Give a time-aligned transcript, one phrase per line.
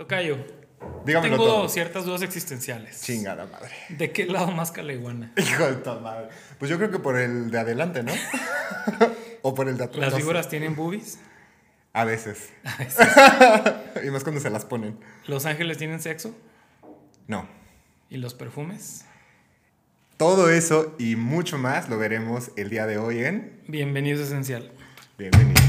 [0.00, 0.38] Tocayo.
[1.04, 1.68] Dígamelo Tengo todo.
[1.68, 3.02] ciertas dudas existenciales.
[3.02, 3.70] Chingada madre.
[3.90, 5.30] ¿De qué lado más caleguana?
[5.36, 6.30] Hijo de tu madre.
[6.58, 8.12] Pues yo creo que por el de adelante, ¿no?
[9.42, 10.00] o por el de atrás.
[10.00, 11.18] ¿Las figuras tienen boobies?
[11.92, 12.48] A veces.
[14.02, 14.98] y más cuando se las ponen.
[15.26, 16.34] ¿Los ángeles tienen sexo?
[17.26, 17.46] No.
[18.08, 19.04] ¿Y los perfumes?
[20.16, 24.72] Todo eso y mucho más lo veremos el día de hoy en Bienvenidos a Esencial.
[25.18, 25.60] Bienvenidos.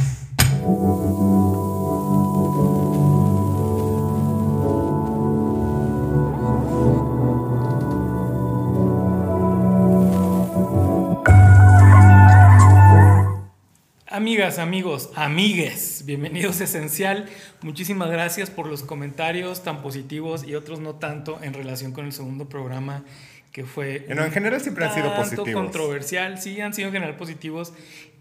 [14.22, 17.28] Amigas, amigos, amigues, bienvenidos a Esencial.
[17.64, 22.14] Muchísimas gracias por los comentarios tan positivos y otros no tanto en relación con el
[22.14, 23.04] segundo programa
[23.52, 24.04] que fue...
[24.06, 25.54] Bueno, en general siempre han sido tanto positivos.
[25.64, 27.74] controversial, sí, han sido en general positivos.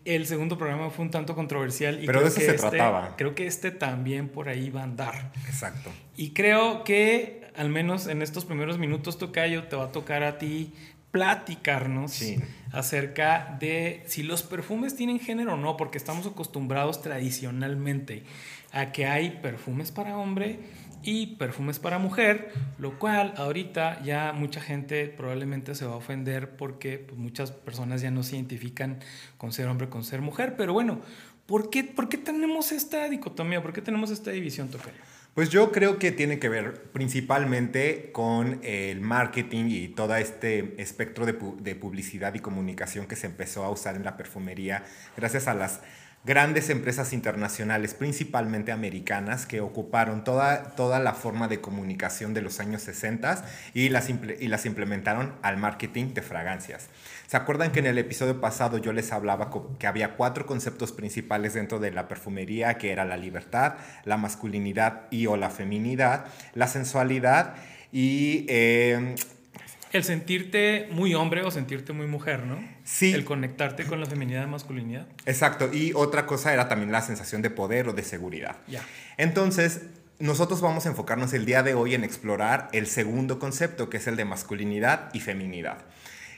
[0.06, 2.68] El segundo programa fue un tanto controversial y Pero de creo eso que se este-
[2.70, 3.14] trataba.
[3.18, 5.32] Creo que este también por ahí va a andar.
[5.46, 5.90] Exacto.
[6.16, 10.38] Y creo que al menos en estos primeros minutos, Tocayo, te va a tocar a
[10.38, 10.72] ti
[11.10, 12.38] platicarnos Sí.
[12.72, 18.24] acerca de si los perfumes tienen género o no, porque estamos acostumbrados tradicionalmente
[18.72, 20.60] a que hay perfumes para hombre
[21.02, 26.56] y perfumes para mujer, lo cual ahorita ya mucha gente probablemente se va a ofender
[26.56, 28.98] porque pues, muchas personas ya no se identifican
[29.38, 31.00] con ser hombre, con ser mujer, pero bueno,
[31.46, 33.62] ¿por qué, por qué tenemos esta dicotomía?
[33.62, 34.92] ¿Por qué tenemos esta división, Tocayo?
[35.34, 41.24] Pues yo creo que tiene que ver principalmente con el marketing y todo este espectro
[41.24, 44.84] de, pu- de publicidad y comunicación que se empezó a usar en la perfumería
[45.16, 45.80] gracias a las
[46.22, 52.60] grandes empresas internacionales, principalmente americanas, que ocuparon toda, toda la forma de comunicación de los
[52.60, 56.88] años 60 y las, y las implementaron al marketing de fragancias.
[57.26, 61.54] ¿Se acuerdan que en el episodio pasado yo les hablaba que había cuatro conceptos principales
[61.54, 63.74] dentro de la perfumería, que era la libertad,
[64.04, 67.54] la masculinidad y o la feminidad, la sensualidad
[67.92, 68.44] y...
[68.48, 69.14] eh,
[69.92, 72.62] El sentirte muy hombre o sentirte muy mujer, ¿no?
[72.84, 73.12] Sí.
[73.12, 75.06] El conectarte con la feminidad y masculinidad.
[75.26, 78.56] exacto, y otra cosa era también la sensación de poder o de seguridad.
[78.68, 78.82] Ya.
[79.16, 79.82] Entonces,
[80.18, 84.06] nosotros vamos a enfocarnos el día de hoy en explorar el segundo concepto, que es
[84.06, 85.78] el de masculinidad y feminidad.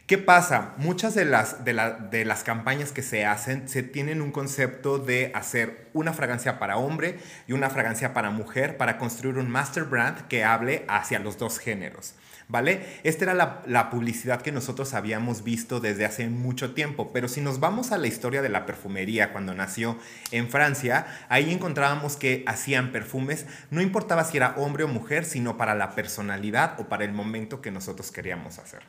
[0.07, 0.75] ¿Qué pasa?
[0.79, 4.99] Muchas de las, de, la- de las campañas que se hacen se tienen un concepto
[4.99, 9.85] de hacer una fragancia para hombre y una fragancia para mujer para construir un master
[9.85, 12.15] brand que hable hacia los dos géneros.
[12.53, 12.85] ¿Vale?
[13.03, 17.41] Esta era la, la publicidad que nosotros habíamos visto desde hace mucho tiempo, pero si
[17.41, 19.97] nos vamos a la historia de la perfumería cuando nació
[20.33, 25.57] en Francia, ahí encontrábamos que hacían perfumes, no importaba si era hombre o mujer, sino
[25.57, 28.83] para la personalidad o para el momento que nosotros queríamos hacer.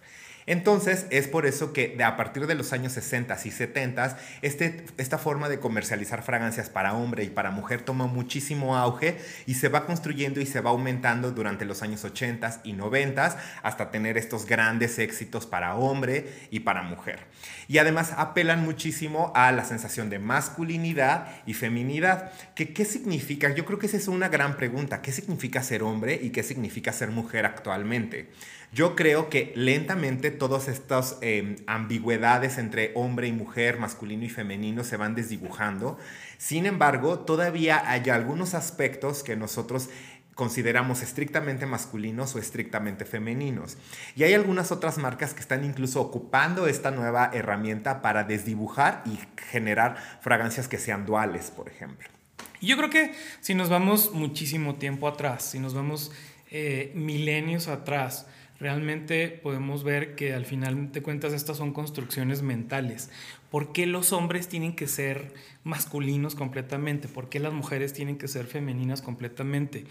[0.46, 5.18] Entonces, es por eso que a partir de los años 60 y 70, este, esta
[5.18, 9.86] forma de comercializar fragancias para hombre y para mujer toma muchísimo auge y se va
[9.86, 15.00] construyendo y se va aumentando durante los años 80 y 90 hasta tener estos grandes
[15.00, 17.20] éxitos para hombre y para mujer.
[17.68, 22.32] Y además apelan muchísimo a la sensación de masculinidad y feminidad.
[22.56, 23.54] ¿Qué, ¿Qué significa?
[23.54, 25.02] Yo creo que esa es una gran pregunta.
[25.02, 28.30] ¿Qué significa ser hombre y qué significa ser mujer actualmente?
[28.74, 34.84] Yo creo que lentamente todas estas eh, ambigüedades entre hombre y mujer, masculino y femenino
[34.84, 36.00] se van desdibujando.
[36.40, 39.90] Sin embargo, todavía hay algunos aspectos que nosotros
[40.34, 43.78] consideramos estrictamente masculinos o estrictamente femeninos.
[44.16, 49.20] Y hay algunas otras marcas que están incluso ocupando esta nueva herramienta para desdibujar y
[49.52, 52.10] generar fragancias que sean duales, por ejemplo.
[52.62, 56.12] Yo creo que si nos vamos muchísimo tiempo atrás, si nos vamos
[56.50, 58.26] eh, milenios atrás,
[58.64, 63.12] realmente podemos ver que al final de cuentas estas son construcciones mentales.
[63.52, 65.34] ¿Por qué los hombres tienen que ser
[65.66, 67.10] masculinos completamente?
[67.10, 69.84] ¿Por qué las mujeres tienen que ser femeninas completamente?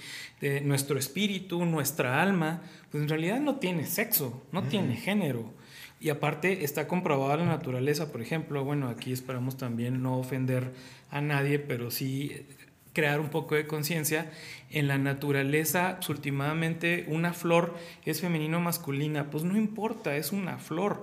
[0.62, 5.52] Nuestro espíritu, nuestra alma, pues en realidad no tiene sexo, no tiene género.
[6.00, 10.72] Y aparte está comprobada la naturaleza, por ejemplo, bueno, aquí esperamos también no ofender
[11.10, 12.46] a nadie, pero sí
[12.92, 14.30] crear un poco de conciencia.
[14.70, 20.58] En la naturaleza, últimamente, una flor es femenino o masculina, pues no importa, es una
[20.58, 21.02] flor.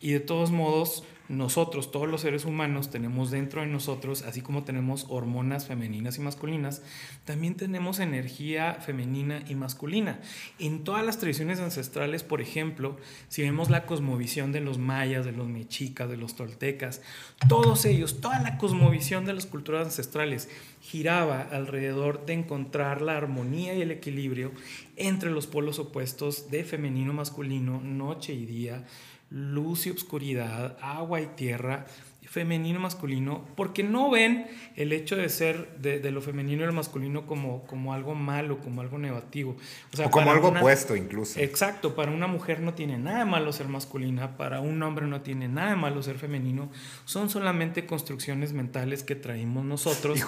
[0.00, 4.64] Y de todos modos, nosotros, todos los seres humanos, tenemos dentro de nosotros, así como
[4.64, 6.82] tenemos hormonas femeninas y masculinas,
[7.24, 10.18] también tenemos energía femenina y masculina.
[10.58, 12.96] En todas las tradiciones ancestrales, por ejemplo,
[13.28, 17.00] si vemos la cosmovisión de los mayas, de los mexicas, de los toltecas,
[17.48, 20.48] todos ellos, toda la cosmovisión de las culturas ancestrales
[20.82, 24.50] giraba alrededor de encontrar la armonía y el equilibrio
[24.96, 28.84] entre los polos opuestos de femenino, masculino, noche y día,
[29.30, 31.86] luz y obscuridad, agua y tierra,
[32.30, 34.46] femenino masculino porque no ven
[34.76, 38.82] el hecho de ser de, lo femenino y lo masculino como, como algo malo, como
[38.82, 39.56] algo negativo.
[39.98, 41.40] O, como algo opuesto incluso.
[41.40, 45.22] Exacto, para una mujer no tiene nada de malo ser masculina, para un hombre no
[45.22, 46.70] tiene nada de malo ser femenino,
[47.04, 50.24] son solamente construcciones mentales que traímos nosotros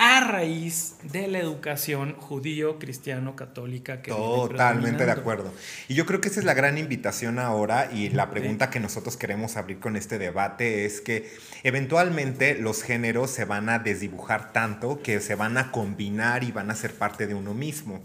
[0.00, 4.00] a raíz de la educación judío, cristiano, católica.
[4.00, 5.52] Que Totalmente de acuerdo.
[5.88, 9.16] Y yo creo que esa es la gran invitación ahora y la pregunta que nosotros
[9.16, 11.28] queremos abrir con este debate es que
[11.64, 16.70] eventualmente los géneros se van a desdibujar tanto que se van a combinar y van
[16.70, 18.00] a ser parte de uno mismo.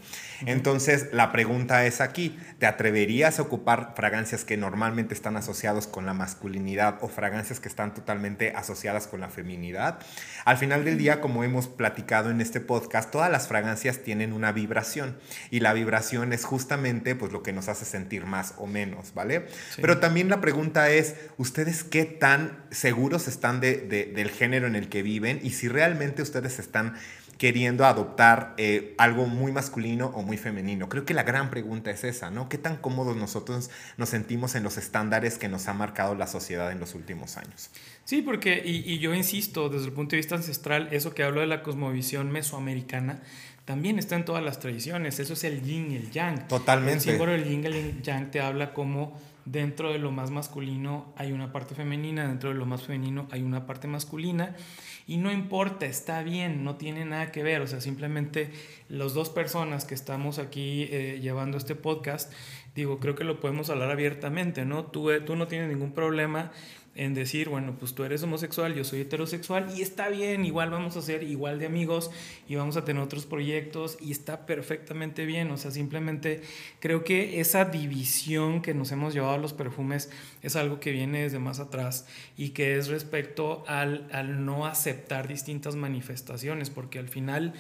[0.48, 6.08] Entonces la pregunta es aquí, ¿te atreverías a ocupar fragancias que normalmente están asociados con
[6.08, 10.00] la masculinidad o fragancias que están totalmente asociadas con la feminidad?
[10.44, 14.52] Al final del día, como hemos platicado en este podcast, todas las fragancias tienen una
[14.52, 15.18] vibración.
[15.50, 19.48] Y la vibración es justamente pues lo que nos hace sentir más o menos, ¿vale?
[19.78, 23.78] Pero también la pregunta es, ¿ustedes qué tan seguros están de,
[24.14, 26.96] del género en el que viven y si realmente ustedes están
[27.44, 30.88] queriendo adoptar eh, algo muy masculino o muy femenino?
[30.88, 32.48] Creo que la gran pregunta es esa, ¿no?
[32.48, 36.72] ¿Qué tan cómodos nosotros nos sentimos en los estándares que nos ha marcado la sociedad
[36.72, 37.70] en los últimos años?
[38.06, 41.48] Sí, porque, y, yo insisto, desde el punto de vista ancestral, eso que hablo de
[41.48, 43.20] la cosmovisión mesoamericana,
[43.66, 45.20] también está en todas las tradiciones.
[45.20, 46.48] Eso es el yin y el yang.
[46.48, 46.94] Totalmente.
[46.94, 51.14] El símbolo del yin y el yang te habla como dentro de lo más masculino
[51.18, 54.56] hay una parte femenina, dentro de lo más femenino hay una parte masculina.
[55.06, 57.62] Y no importa, está bien, no tiene nada que ver.
[57.62, 58.52] O sea, simplemente
[58.90, 62.32] las dos personas que estamos aquí eh, llevando este podcast,
[62.76, 64.86] digo, creo que lo podemos hablar abiertamente, ¿no?
[64.86, 66.52] Tú, eh, tú no tienes ningún problema
[66.96, 70.96] en decir, bueno, pues tú eres homosexual, yo soy heterosexual y está bien, igual vamos
[70.96, 72.12] a ser igual de amigos
[72.48, 76.42] y vamos a tener otros proyectos y está perfectamente bien, o sea, simplemente
[76.80, 80.12] creo que esa división que nos hemos llevado a los perfumes
[80.44, 82.06] es algo que viene desde más atrás
[82.38, 87.54] y que es respecto al, al no aceptar distintas manifestaciones, porque al final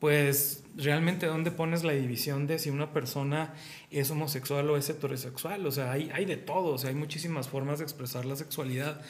[0.00, 3.54] pues realmente dónde pones la división de si una persona
[3.90, 5.66] es homosexual o es heterosexual.
[5.66, 9.00] O sea, hay, hay de todo, o sea, hay muchísimas formas de expresar la sexualidad.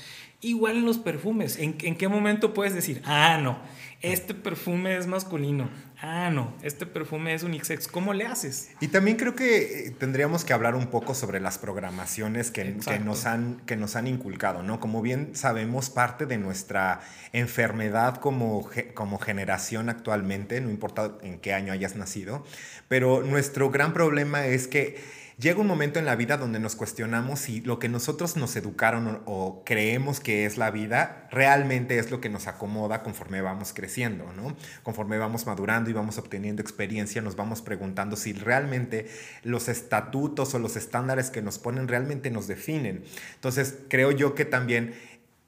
[0.40, 3.58] Igual en los perfumes, ¿en, ¿en, qué momento puedes decir, ah, no,
[4.00, 5.68] este perfume es masculino,
[6.00, 8.70] ah, no, este perfume es unisex, ¿cómo le haces?
[8.80, 12.98] Y también creo que eh, tendríamos que hablar un poco sobre las programaciones que, que,
[12.98, 14.80] nos, han, que nos han inculcado, ¿no?
[14.80, 17.00] Como bien sabemos, parte de nuestra
[17.32, 22.44] enfermedad como, como generación actualmente, no importa en qué año hayas nacido,
[22.88, 27.38] pero nuestro gran problema es que llega un momento en la vida donde nos cuestionamos
[27.38, 32.20] si lo que nosotros nos educaron o, creemos que es la vida realmente es lo
[32.20, 34.56] que nos acomoda conforme vamos creciendo, ¿no?
[34.82, 39.08] Conforme vamos madurando y vamos obteniendo experiencia, nos vamos preguntando si realmente
[39.44, 43.04] los estatutos o los estándares que nos ponen realmente nos definen.
[43.34, 44.94] Entonces, creo yo que también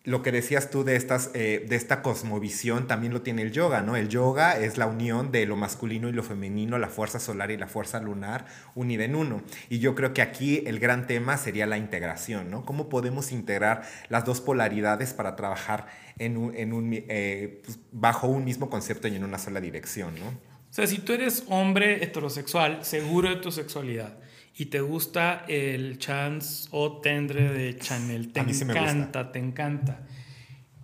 [0.05, 3.83] lo que decías tú de, estas, eh, de esta cosmovisión también lo tiene el yoga,
[3.83, 3.97] ¿no?
[3.97, 7.59] El yoga es la unión de lo masculino y lo femenino, la fuerza solar y
[7.59, 9.43] la fuerza lunar unida en uno.
[9.69, 12.65] Y yo creo que aquí el gran tema sería la integración, ¿no?
[12.65, 15.87] ¿Cómo podemos integrar las dos polaridades para trabajar
[16.19, 20.15] en un, en un, eh, pues, bajo un mismo concepto y en una sola dirección,
[20.19, 20.29] ¿no?
[20.29, 24.17] O sea, si tú eres hombre heterosexual, seguro de tu sexualidad,
[24.61, 30.03] y te gusta el chance o tendre de Chanel, te encanta, te encanta,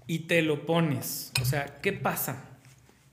[0.06, 2.42] y te lo pones, o sea, ¿qué pasa?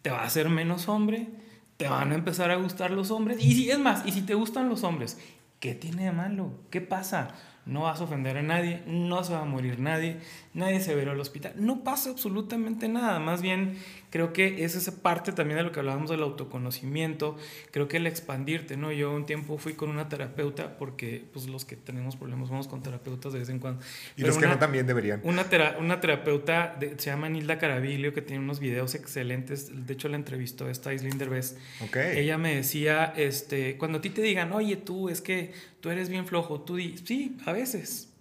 [0.02, 1.28] ¿Te va a hacer menos hombre?
[1.76, 3.44] ¿Te van a empezar a gustar los hombres?
[3.44, 5.20] Y si es más, y si te gustan los hombres,
[5.60, 6.54] ¿qué tiene de malo?
[6.70, 7.36] ¿Qué pasa?
[7.66, 10.20] no vas a ofender a nadie, no se va a morir nadie,
[10.54, 13.78] nadie se verá al hospital, no pasa absolutamente nada, más bien
[14.14, 17.36] creo que es esa parte también de lo que hablábamos del autoconocimiento,
[17.72, 18.92] creo que el expandirte, ¿no?
[18.92, 22.84] Yo un tiempo fui con una terapeuta, porque pues los que tenemos problemas vamos con
[22.84, 23.84] terapeutas de vez en cuando.
[24.16, 25.22] Y los que no también deberían.
[25.24, 25.48] Una,
[25.80, 30.70] una terapeuta, se llama Nilda Carabilio, que tiene unos videos excelentes, de hecho la entrevistó
[30.70, 31.58] esta Islinder Bess.
[31.88, 32.20] Okay.
[32.20, 36.10] Ella me decía, este, cuando a ti te digan, oye tú, es que tú eres
[36.10, 38.13] bien flojo, tú di, sí, a veces.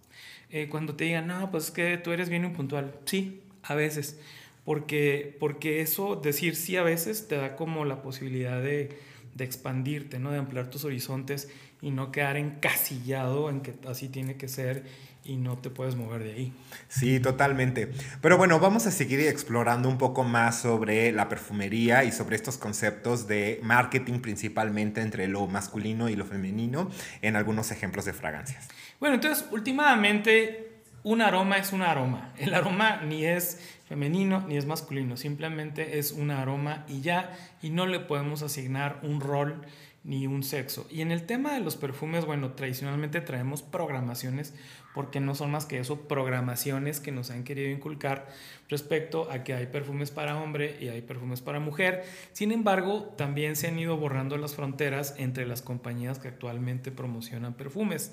[0.52, 4.20] Eh, cuando te digan, no, pues es que tú eres bien impuntual, sí, a veces.
[4.64, 8.96] Porque, porque eso, decir sí a veces, te da como la posibilidad de,
[9.34, 10.30] de expandirte, ¿no?
[10.30, 11.48] de ampliar tus horizontes
[11.80, 14.84] y no quedar encasillado en que así tiene que ser
[15.24, 16.52] y no te puedes mover de ahí.
[16.88, 17.90] Sí, totalmente.
[18.20, 22.58] Pero bueno, vamos a seguir explorando un poco más sobre la perfumería y sobre estos
[22.58, 26.90] conceptos de marketing principalmente entre lo masculino y lo femenino
[27.20, 28.68] en algunos ejemplos de fragancias.
[29.02, 32.32] Bueno, entonces, últimamente, un aroma es un aroma.
[32.38, 37.70] El aroma ni es femenino ni es masculino, simplemente es un aroma y ya, y
[37.70, 39.66] no le podemos asignar un rol
[40.04, 40.86] ni un sexo.
[40.88, 44.54] Y en el tema de los perfumes, bueno, tradicionalmente traemos programaciones,
[44.94, 48.28] porque no son más que eso, programaciones que nos han querido inculcar
[48.68, 52.04] respecto a que hay perfumes para hombre y hay perfumes para mujer.
[52.32, 57.54] Sin embargo, también se han ido borrando las fronteras entre las compañías que actualmente promocionan
[57.54, 58.12] perfumes.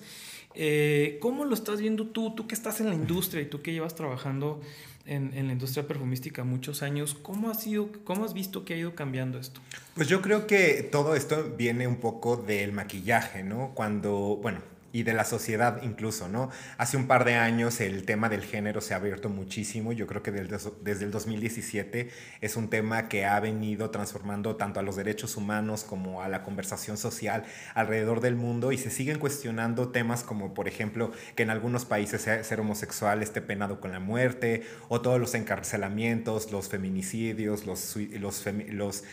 [0.55, 3.71] Eh, ¿Cómo lo estás viendo tú, tú que estás en la industria y tú que
[3.71, 4.61] llevas trabajando
[5.05, 7.17] en, en, la industria perfumística muchos años.
[7.21, 9.59] ¿Cómo, ha sido, ¿Cómo has visto que ha ido cambiando esto?
[9.95, 13.71] Pues yo creo que todo esto viene un poco del maquillaje, ¿no?
[13.73, 16.49] Cuando, bueno, y de la sociedad incluso, ¿no?
[16.77, 20.23] Hace un par de años el tema del género se ha abierto muchísimo, yo creo
[20.23, 22.09] que desde, el 2017
[22.41, 26.43] es un tema que ha venido transformando tanto a los derechos humanos como a la
[26.43, 27.43] conversación social
[27.73, 32.21] alrededor del mundo y se siguen cuestionando temas como por ejemplo que en algunos países
[32.21, 38.45] ser homosexual esté penado con la muerte o todos los encarcelamientos, los feminicidios, los, los,
[38.69, 39.03] los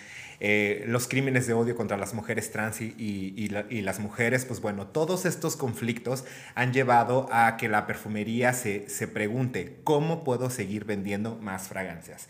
[0.41, 4.87] eh, los crímenes de odio contra las mujeres trans y, y, las mujeres, pues bueno,
[4.89, 6.25] todos estos conflictos
[6.55, 12.29] han llevado a que la perfumería se, se pregunte, ¿cómo puedo seguir vendiendo más fragancias?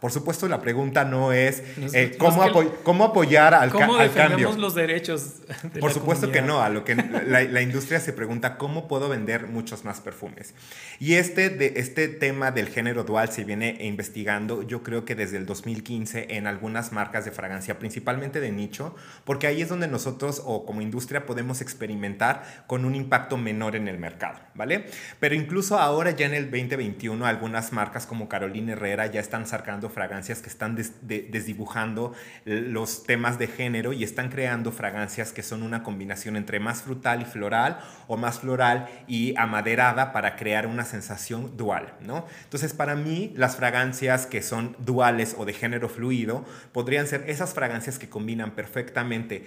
[0.00, 1.62] Por supuesto, la pregunta no es
[1.92, 2.44] eh, ¿cómo,
[2.84, 4.52] cómo, apoyar al, ¿cómo al cambio.
[4.56, 5.40] los derechos?
[5.72, 6.62] De Por supuesto que no.
[6.62, 10.54] A lo que la, la, industria se pregunta cómo puedo vender muchos más perfumes.
[11.00, 15.36] Y este, de, este tema del género dual se viene investigando, yo creo que desde
[15.36, 20.42] el 2015 en algunas marcas de fragancia, principalmente de nicho, porque ahí es donde nosotros
[20.44, 24.86] o como industria podemos experimentar con un impacto menor en el mercado, ¿vale?
[25.18, 29.87] Pero incluso ahora ya en el 2021 algunas marcas como Carolina Herrera ya están sacando
[29.88, 32.12] fragancias que están desdibujando
[32.44, 37.22] los temas de género y están creando fragancias que son una combinación entre más frutal
[37.22, 42.26] y floral o más floral y amaderada para crear una sensación dual, ¿no?
[42.44, 47.54] Entonces, para mí, las fragancias que son duales o de género fluido podrían ser esas
[47.54, 49.46] fragancias que combinan perfectamente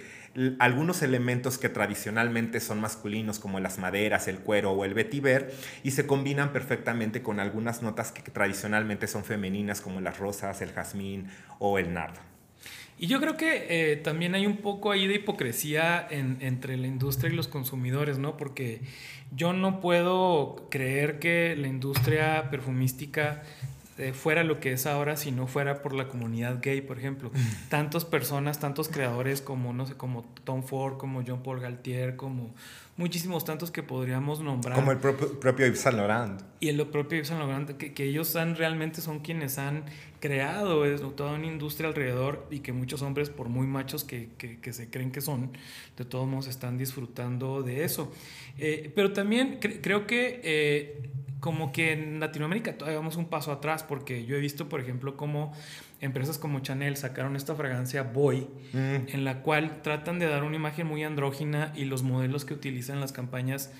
[0.58, 5.90] algunos elementos que tradicionalmente son masculinos como las maderas, el cuero o el vetiver y
[5.90, 11.28] se combinan perfectamente con algunas notas que tradicionalmente son femeninas como las rosas, el jazmín
[11.58, 12.20] o el nardo.
[12.98, 17.32] Y yo creo que eh, también hay un poco ahí de hipocresía entre la industria
[17.32, 18.36] y los consumidores, ¿no?
[18.36, 18.80] Porque
[19.34, 23.42] yo no puedo creer que la industria perfumística
[24.02, 27.30] eh, fuera lo que es ahora si no fuera por la comunidad gay, por ejemplo.
[27.32, 27.68] Mm.
[27.68, 32.54] Tantas personas, tantos creadores como, no sé, como Tom Ford, como John Paul Galtier, como
[32.96, 34.74] muchísimos tantos que podríamos nombrar.
[34.74, 36.42] Como el propio, propio Yves Saint Laurent.
[36.60, 39.84] Y el propio Yves Saint Laurent, que, que ellos han, realmente son quienes han
[40.22, 44.88] creado toda una industria alrededor y que muchos hombres, por muy machos que, que, se
[44.88, 45.50] creen que son,
[45.96, 48.12] de todos modos están disfrutando de eso.
[48.56, 51.10] Eh, pero también creo que eh,
[51.42, 55.16] como que en Latinoamérica todavía vamos un paso atrás, porque yo he visto, por ejemplo,
[55.16, 55.52] cómo
[56.00, 59.08] empresas como Chanel sacaron esta fragancia Boy, mm.
[59.08, 63.00] en la cual tratan de dar una imagen muy andrógina y los modelos que utilizan
[63.00, 63.72] las campañas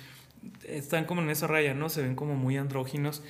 [0.67, 1.89] están como en esa raya, ¿no?
[1.89, 3.23] Se ven como muy andróginos,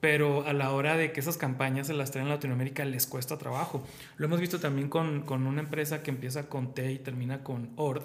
[0.00, 3.36] pero a la hora de que esas campañas se las traen a Latinoamérica les cuesta
[3.36, 3.84] trabajo.
[4.16, 7.70] Lo hemos visto también con, con una empresa que empieza con T y termina con
[7.76, 8.04] ORD,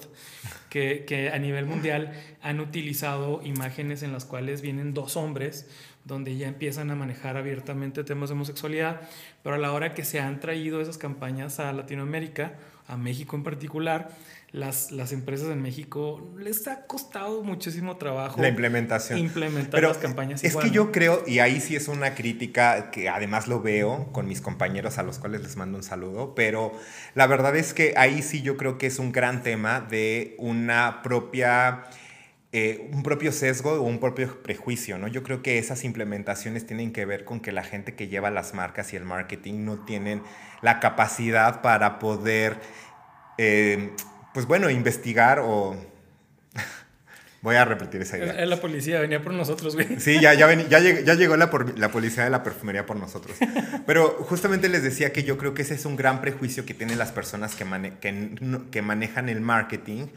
[0.69, 5.67] que, que, a nivel mundial han utilizado imágenes en las cuales vienen dos hombres,
[6.03, 9.01] donde ya empiezan a manejar abiertamente temas de homosexualidad,
[9.43, 12.55] pero a la hora que se han traído esas campañas a Latinoamérica,
[12.87, 14.09] a México en particular,
[14.53, 19.17] las, las empresas en México les ha costado muchísimo trabajo la implementación.
[19.17, 20.43] Implementar las campañas.
[20.43, 24.27] Es que yo creo, y ahí sí es una crítica que además lo veo con
[24.27, 26.71] mis compañeros a los cuales les mando un saludo, pero
[27.15, 31.01] la verdad es que ahí sí yo creo que es un gran tema de una
[31.01, 31.85] propia...
[32.55, 35.07] Eh, un propio sesgo o un propio prejuicio, ¿no?
[35.07, 38.53] Yo creo que esas implementaciones tienen que ver con que la gente que lleva las
[38.53, 40.21] marcas y el marketing no tienen
[40.61, 42.61] la capacidad para poder
[43.39, 43.95] eh,
[44.33, 45.75] pues bueno, investigar o...
[47.41, 48.41] Voy a repetir esa idea.
[48.41, 49.99] Es la policía, venía por nosotros, güey.
[49.99, 53.35] Sí, ya, ya, ya, llegó, la, la, policía de la perfumería por nosotros.
[53.85, 56.97] Pero justamente les decía que yo creo que ese es un gran prejuicio que tienen
[56.97, 60.07] las personas que, que, manejan el marketing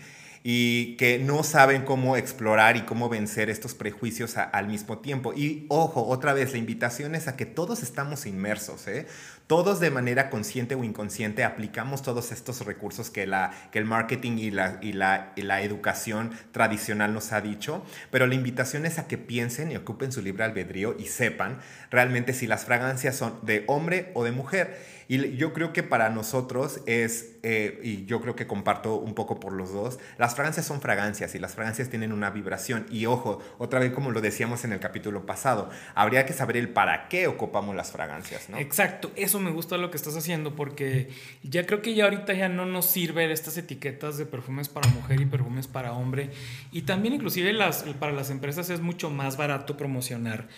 [0.49, 5.35] y que no saben cómo explorar y cómo vencer estos prejuicios al mismo tiempo.
[5.35, 9.09] Y ojo, otra vez, la invitación es a que todos estamos inmersos, ¿eh?
[9.49, 14.39] Todos de manera consciente o inconsciente aplicamos todos estos recursos que, la, que el marketing
[14.39, 19.01] y la, y, la, y la educación tradicional nos ha dicho, pero la invitación es
[19.01, 21.59] a que piensen y ocupen su libre albedrío y sepan
[21.91, 24.96] realmente si las fragancias son de hombre o de mujer.
[25.09, 29.39] Y yo creo que para nosotros es, eh, y yo creo que comparto un poco
[29.39, 32.87] por los dos, las fragancias son fragancias y las fragancias tienen una vibración.
[32.91, 36.69] Y ojo, otra vez como lo decíamos en el capítulo pasado, habría que saber el
[36.71, 38.59] para qué ocupamos las fragancias, ¿no?
[38.59, 41.09] Exacto, eso me gusta lo que estás haciendo porque
[41.43, 45.21] ya creo que ya ahorita ya no nos sirve estas etiquetas de perfumes para mujer
[45.21, 46.31] y perfumes para hombre.
[46.73, 50.49] Y también inclusive las, para las empresas es mucho más barato promocionar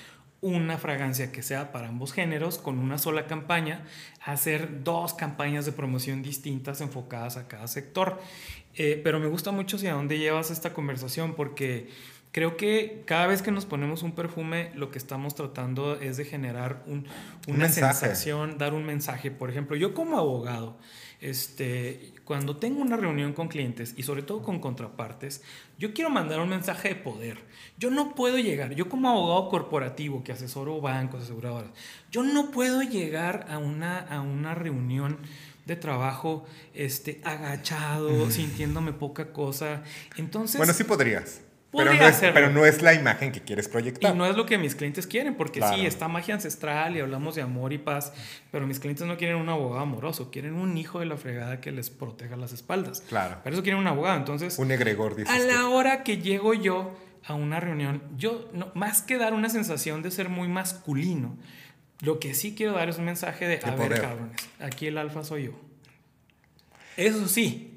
[0.40, 3.84] una fragancia que sea para ambos géneros con una sola campaña,
[4.24, 8.20] hacer dos campañas de promoción distintas enfocadas a cada sector.
[8.74, 11.88] Eh, pero me gusta mucho hacia dónde llevas esta conversación porque
[12.30, 16.24] creo que cada vez que nos ponemos un perfume lo que estamos tratando es de
[16.24, 16.84] generar
[17.48, 19.32] una sensación, dar un mensaje.
[19.32, 20.78] Por ejemplo, yo como abogado,
[21.20, 25.42] este, cuando tengo una reunión con clientes y sobre todo con contrapartes,
[25.78, 27.38] yo quiero mandar un mensaje de poder.
[27.78, 31.70] Yo no puedo llegar, yo como abogado corporativo que asesoro bancos, aseguradoras,
[32.10, 35.18] yo no puedo llegar a una, a una reunión
[35.66, 39.82] de trabajo este, agachado, sintiéndome poca cosa.
[40.16, 40.56] Entonces...
[40.56, 41.42] Bueno, sí podrías.
[41.70, 44.14] Pero no, es, pero no, es, la imagen que quieres proyectar.
[44.14, 47.34] Y no es lo que mis clientes quieren, porque sí, está magia ancestral y hablamos
[47.34, 48.14] de amor y paz,
[48.50, 51.70] pero mis clientes no quieren un abogado amoroso, quieren un hijo de la fregada que
[51.70, 53.02] les proteja las espaldas.
[53.02, 53.40] Claro.
[53.42, 54.16] Para eso quieren un abogado.
[54.16, 56.96] Entonces, un egregor, dices A la hora que llego yo
[57.26, 61.36] a una reunión, yo, no, más que dar una sensación de ser muy masculino,
[62.00, 65.22] lo que sí quiero dar es un mensaje de, a ver, cabrones, aquí el alfa
[65.22, 65.60] soy yo.
[66.96, 67.67] Eso sí,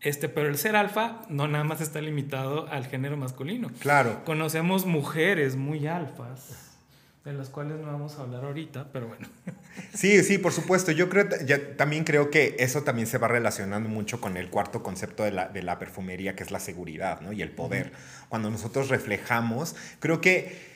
[0.00, 3.70] este, pero el ser alfa no nada más está limitado al género masculino.
[3.80, 4.24] Claro.
[4.24, 6.70] Conocemos mujeres muy alfas,
[7.24, 9.28] de las cuales no vamos a hablar ahorita, pero bueno.
[9.94, 10.92] Sí, sí, por supuesto.
[10.92, 14.82] Yo creo, ya, también creo que eso también se va relacionando mucho con el cuarto
[14.82, 17.32] concepto de la, de la perfumería, que es la seguridad ¿no?
[17.32, 17.92] y el poder.
[18.28, 20.69] Cuando nosotros reflejamos, creo que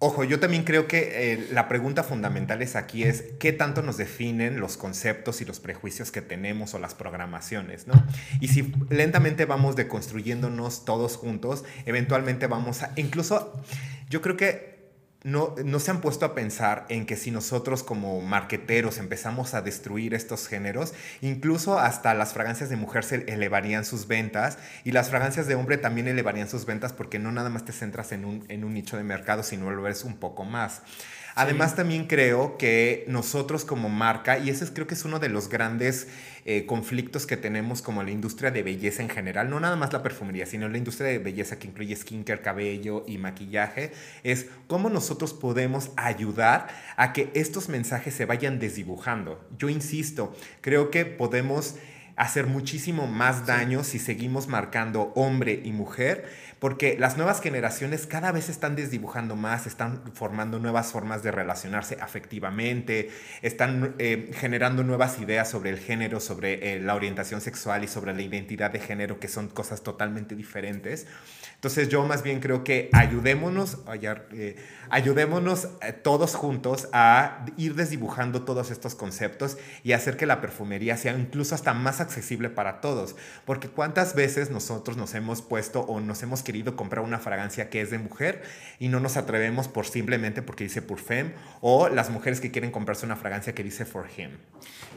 [0.00, 3.96] Ojo, yo también creo que eh, la pregunta fundamental es aquí es qué tanto nos
[3.96, 7.94] definen los conceptos y los prejuicios que tenemos o las programaciones, ¿no?
[8.40, 13.60] Y si lentamente vamos deconstruyéndonos todos juntos, eventualmente vamos a, incluso,
[14.08, 14.77] yo creo que
[15.24, 20.14] no, se han puesto a pensar en que si nosotros como marqueteros empezamos a destruir
[20.14, 25.48] estos géneros, incluso hasta las fragancias de mujer se elevarían sus ventas y las fragancias
[25.48, 28.62] de hombre también elevarían sus ventas porque no nada más te centras en un, en
[28.62, 30.82] un nicho de mercado, sino lo ves un poco más.
[31.38, 35.48] Además, también creo que nosotros como marca, y ese creo que es uno de los
[35.48, 36.08] grandes
[36.44, 40.02] eh, conflictos que tenemos como la industria de belleza en general, no nada más la
[40.02, 43.92] perfumería, sino la industria de belleza que incluye skincare, cabello y maquillaje,
[44.24, 49.46] es cómo nosotros podemos ayudar a que estos mensajes se vayan desdibujando.
[49.58, 51.76] Yo insisto, creo que podemos
[52.18, 56.26] hacer muchísimo más daño si seguimos marcando hombre y mujer
[56.58, 61.98] porque las nuevas generaciones cada vez están desdibujando más, están formando nuevas formas de relacionarse
[62.00, 63.10] afectivamente,
[63.42, 68.12] están eh, generando nuevas ideas sobre el género, sobre eh, la orientación sexual y sobre
[68.14, 71.06] la identidad de género, que son cosas totalmente diferentes.
[71.58, 73.78] Entonces yo más bien creo que ayudémonos,
[74.32, 74.54] eh,
[74.90, 80.96] ayudémonos eh, todos juntos a ir desdibujando todos estos conceptos y hacer que la perfumería
[80.96, 83.16] sea incluso hasta más accesible para todos.
[83.44, 87.80] Porque cuántas veces nosotros nos hemos puesto o nos hemos querido comprar una fragancia que
[87.80, 88.42] es de mujer
[88.78, 92.70] y no nos atrevemos por simplemente porque dice pour femme o las mujeres que quieren
[92.70, 94.30] comprarse una fragancia que dice for him.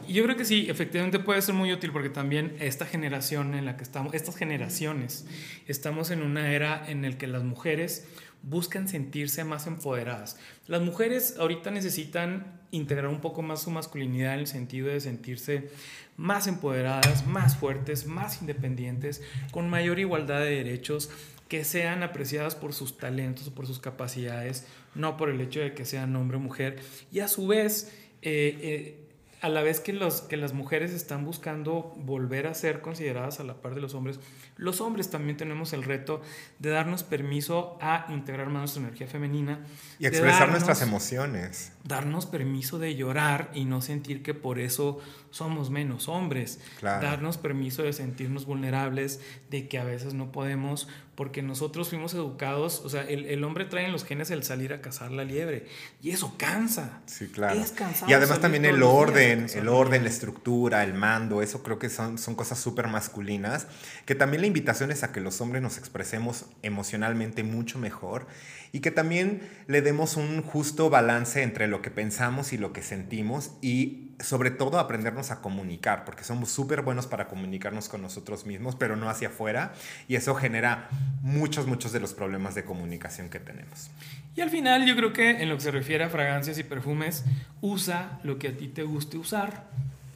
[0.08, 3.76] Yo creo que sí, efectivamente puede ser muy útil porque también esta generación en la
[3.76, 5.26] que estamos, estas generaciones,
[5.66, 8.06] estamos en una era en el que las mujeres
[8.42, 10.36] buscan sentirse más empoderadas.
[10.66, 15.70] Las mujeres ahorita necesitan integrar un poco más su masculinidad en el sentido de sentirse
[16.16, 21.10] más empoderadas, más fuertes, más independientes, con mayor igualdad de derechos,
[21.48, 25.84] que sean apreciadas por sus talentos por sus capacidades, no por el hecho de que
[25.84, 26.80] sean hombre o mujer.
[27.12, 29.01] Y a su vez, eh, eh,
[29.42, 33.44] a la vez que, los, que las mujeres están buscando volver a ser consideradas a
[33.44, 34.20] la par de los hombres,
[34.56, 36.22] los hombres también tenemos el reto
[36.60, 39.58] de darnos permiso a integrar más nuestra energía femenina.
[39.98, 41.72] Y expresar nuestras emociones.
[41.82, 45.00] Darnos permiso de llorar y no sentir que por eso
[45.32, 46.60] somos menos hombres.
[46.80, 52.80] Darnos permiso de sentirnos vulnerables, de que a veces no podemos, porque nosotros fuimos educados,
[52.84, 55.66] o sea, el, hombre trae en los genes el salir a cazar la liebre,
[56.00, 57.02] y eso cansa.
[57.06, 57.60] Sí, claro.
[58.08, 62.16] y además también el orden, el orden, la estructura, el mando, eso creo que son,
[62.16, 63.66] son cosas súper masculinas,
[64.06, 68.26] que también la invitación es a que los hombres nos expresemos emocionalmente mucho mejor
[68.72, 72.82] y que también le demos un justo balance entre lo que pensamos y lo que
[72.82, 78.46] sentimos y sobre todo aprendernos a comunicar, porque somos súper buenos para comunicarnos con nosotros
[78.46, 79.72] mismos, pero no hacia afuera,
[80.08, 80.88] y eso genera
[81.22, 83.90] muchos, muchos de los problemas de comunicación que tenemos.
[84.36, 87.24] Y al final yo creo que en lo que se refiere a fragancias y perfumes,
[87.60, 89.66] usa lo que a ti te guste usar.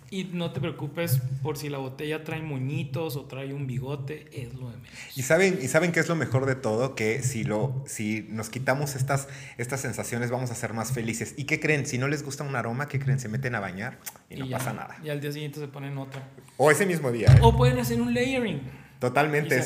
[0.08, 4.54] Y no te preocupes por si la botella trae moñitos o trae un bigote, es
[4.54, 4.96] lo de menos.
[5.16, 8.48] Y saben, y saben que es lo mejor de todo, que si, lo, si nos
[8.48, 11.34] quitamos estas, estas sensaciones vamos a ser más felices.
[11.36, 11.86] ¿Y qué creen?
[11.86, 13.18] Si no les gusta un aroma, ¿qué creen?
[13.18, 13.98] Se meten a bañar
[14.30, 14.96] y, no pasa nada.
[15.02, 16.22] Y al día siguiente se ponen otra.
[16.56, 17.28] O ese mismo día.
[17.32, 17.38] ¿eh?
[17.42, 18.60] O pueden hacer un layering.
[19.00, 19.60] Totalmente.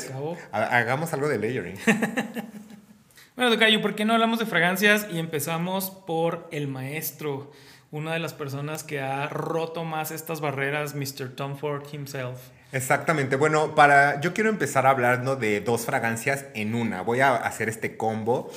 [0.51, 1.75] Hagamos algo de layering.
[3.35, 7.51] bueno, Tocayo, ¿por qué no hablamos de fragancias y empezamos por el maestro?
[7.91, 11.35] Una de las personas que ha roto más estas barreras, Mr.
[11.35, 12.39] Tom Ford himself.
[12.71, 13.35] Exactamente.
[13.35, 17.01] Bueno, para yo quiero empezar hablando de dos fragancias en una.
[17.01, 18.49] Voy a hacer este combo.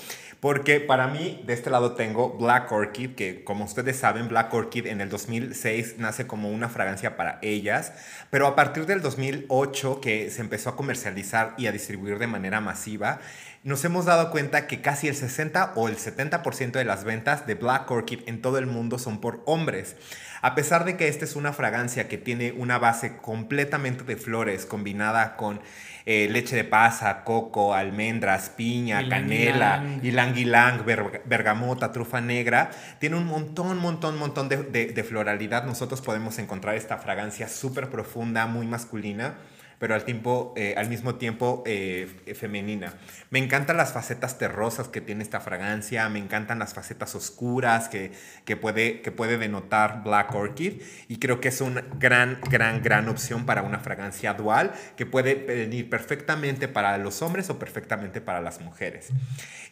[0.45, 4.87] Porque para mí, de este lado tengo Black Orchid, que como ustedes saben, Black Orchid
[4.89, 7.95] en el 2006 nace como una fragancia para ellas,
[8.29, 12.61] pero a partir del 2008 que se empezó a comercializar y a distribuir de manera
[12.61, 13.21] masiva,
[13.65, 17.55] nos hemos dado cuenta que casi el 60 o el 70% de las ventas de
[17.55, 19.97] Black Orchid en todo el mundo son por hombres.
[20.43, 24.67] A pesar de que esta es una fragancia que tiene una base completamente de flores
[24.67, 25.63] combinada con
[26.05, 30.85] eh, leche de pasa, coco, almendras, piña, canela, ylang ylang,
[31.25, 35.65] bergamota, trufa negra, tiene un montón, montón, montón de, de floralidad.
[35.65, 39.37] Nosotros podemos encontrar esta fragancia súper profunda, muy masculina
[39.85, 42.09] pero al, tiempo, eh, al mismo tiempo eh,
[42.41, 42.95] femenina.
[43.29, 48.11] Me encantan las facetas terrosas que tiene esta fragancia, me encantan las facetas oscuras que,
[48.47, 53.11] que, puede, que puede denotar Black Orchid y creo que es una gran, gran, gran
[53.11, 58.41] opción para una fragancia dual que puede venir perfectamente para los hombres o perfectamente para
[58.41, 59.11] las mujeres.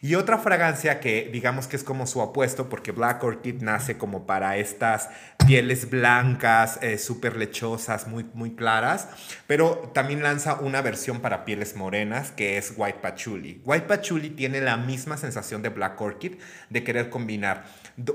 [0.02, 4.26] Y otra fragancia que digamos que es como su apuesto, porque Black Orchid nace como
[4.26, 5.08] para estas
[5.46, 9.08] pieles blancas, eh, súper lechosas, muy, muy claras,
[9.46, 13.60] pero también lanza una versión para pieles morenas que es White Patchouli.
[13.64, 16.34] White Patchouli tiene la misma sensación de Black Orchid
[16.70, 17.64] de querer combinar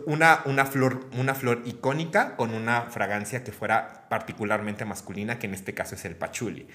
[0.06, 5.54] una, una, flor, una flor icónica con una fragancia que fuera particularmente masculina, que en
[5.54, 6.68] este caso es el patchouli.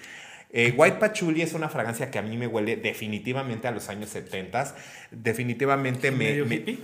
[0.54, 4.10] Eh, White Patchouli es una fragancia que a mí me huele definitivamente a los años
[4.10, 4.74] 70.
[5.10, 6.78] Definitivamente me, me,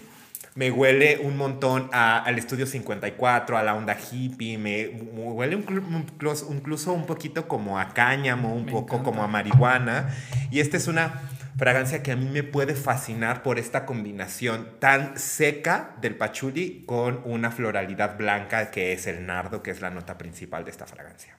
[0.71, 4.59] huele un montón al estudio 54, a la onda hippie.
[4.59, 10.15] Me, huele incluso, un poquito como a cáñamo, un poco como a marihuana.
[10.51, 11.23] Y esta es una
[11.59, 17.21] fragancia que a mí me puede fascinar por esta combinación tan seca del patchouli con
[17.25, 21.37] una floralidad blanca que es el nardo, que es la nota principal de esta fragancia.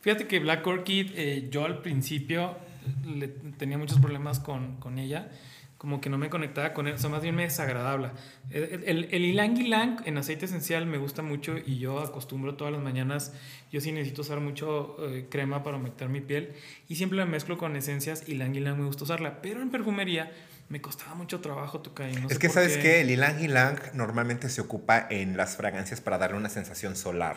[0.00, 2.56] Fíjate que Black Orchid, eh, yo al principio
[3.04, 5.30] le, tenía muchos problemas con, con, ella,
[5.84, 8.08] como que no me conectaba con él, o sea, más bien me desagradable.
[8.48, 12.72] El, el, el ylang ylang en aceite esencial me gusta mucho y yo acostumbro todas
[12.72, 13.34] las mañanas,
[13.70, 16.54] yo sí necesito usar mucho eh, crema para humectar mi piel
[16.88, 20.32] y siempre la mezclo con esencias y ylang ylang me gusta usarla, pero en perfumería
[20.70, 22.10] me costaba mucho trabajo tocar.
[22.18, 26.16] No es que sabes que el ylang ylang normalmente se ocupa en las fragancias para
[26.16, 27.36] darle una sensación solar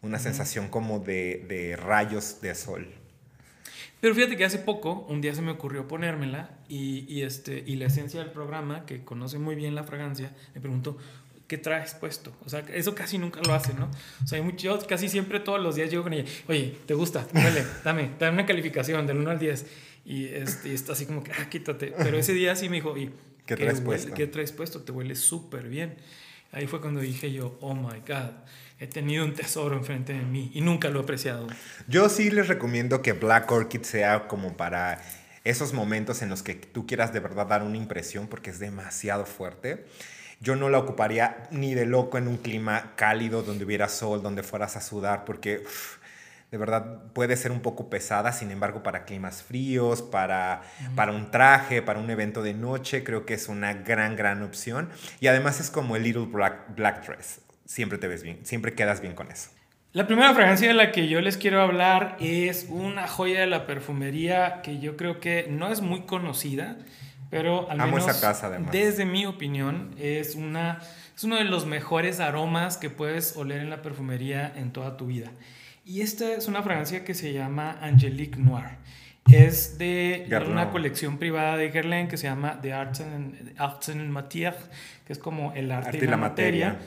[0.00, 2.86] una sensación como de, rayos de sol.
[4.00, 7.86] Pero fíjate que hace poco, un día se me ocurrió ponérmela y, este, y la
[7.86, 10.96] esencia del programa, que conoce muy bien la fragancia, me preguntó,
[11.48, 12.32] ¿qué traes puesto?
[12.44, 13.90] O sea, eso casi nunca lo hace, ¿no?
[14.22, 17.26] O sea, yo casi siempre todos los días llego con ella, oye, ¿te gusta?
[17.32, 19.66] Dale, dame, dame una calificación del 1 al 10.
[20.04, 21.92] Y, este, está así como que, ah, quítate.
[21.98, 23.10] Pero ese día sí me dijo, ¿y
[23.46, 24.14] qué, traes puesto?
[24.14, 24.82] ¿Qué traes puesto?
[24.82, 25.96] Te huele súper bien.
[26.52, 28.32] Ahí fue cuando dije yo, oh my God
[28.80, 31.48] he tenido un tesoro enfrente de mí y nunca lo he apreciado.
[31.88, 35.02] Yo sí les recomiendo que Black Orchid sea como para
[35.44, 39.26] esos momentos en los que tú quieras de verdad dar una impresión porque es demasiado
[39.26, 39.86] fuerte.
[40.40, 44.44] Yo no la ocuparía ni de loco en un clima cálido donde hubiera sol, donde
[44.44, 45.64] fueras a sudar, porque
[46.50, 50.62] de verdad puede ser un poco pesada, sin embargo para climas fríos, para,
[50.94, 54.88] para un traje, para un evento de noche, creo que es una gran, gran opción.
[55.20, 59.00] Y además es como el Little Black, Black Dress siempre te ves bien, siempre quedas
[59.00, 59.50] bien con eso.
[59.92, 63.66] La primera fragancia de la que yo les quiero hablar es una joya de la
[63.66, 66.76] perfumería que yo creo que no es muy conocida,
[67.30, 68.06] pero al menos
[68.70, 70.80] desde mi opinión es, una,
[71.14, 75.06] es uno de los mejores aromas que puedes oler en la perfumería en toda tu
[75.06, 75.30] vida.
[75.88, 78.76] Y esta es una fragancia que se llama Angelique Noir.
[79.32, 84.56] Es de una colección privada de Guerlain que se llama The Arts and, Arts Matière,
[85.06, 86.78] que es como el arte, y la, materia.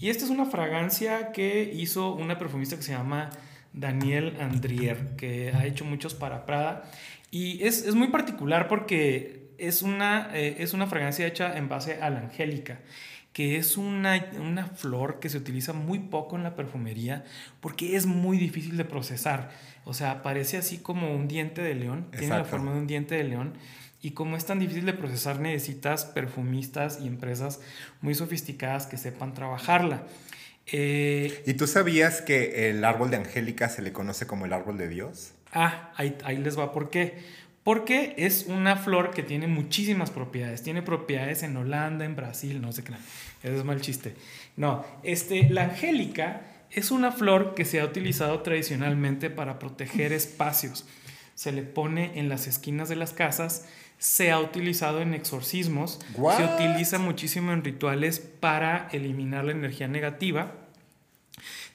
[0.00, 3.30] Y esta es una fragancia que hizo una perfumista que se llama
[3.72, 6.82] Daniel Andrier, que ha hecho muchos para Prada.
[7.30, 12.02] Y es, es muy particular porque es una, eh, es una fragancia hecha en base
[12.02, 12.80] a la angélica
[13.32, 17.24] que es una, una, flor que se utiliza muy poco en la perfumería
[17.60, 19.50] porque es muy difícil de procesar.
[19.84, 23.14] O sea, parece así como un diente de león, tiene la forma de un diente
[23.14, 23.54] de león.
[24.00, 27.60] Y como es tan difícil de procesar, necesitas perfumistas y empresas
[28.00, 30.04] muy sofisticadas que sepan trabajarla.
[30.70, 34.78] Eh, ¿Y tú sabías que el árbol de Angélica se le conoce como el árbol
[34.78, 35.32] de Dios?
[35.52, 36.72] Ah, ahí, ahí les va.
[36.72, 37.18] ¿Por qué?
[37.68, 40.62] Porque es una flor que tiene muchísimas propiedades.
[40.62, 42.94] Tiene propiedades en Holanda, en Brasil, no sé qué.
[43.42, 44.14] Eso es mal chiste.
[44.56, 50.86] No, este, la angélica es una flor que se ha utilizado tradicionalmente para proteger espacios.
[51.34, 56.00] Se le pone en las esquinas de las casas, se ha utilizado en exorcismos,
[56.38, 60.54] se utiliza muchísimo en rituales para eliminar la energía negativa.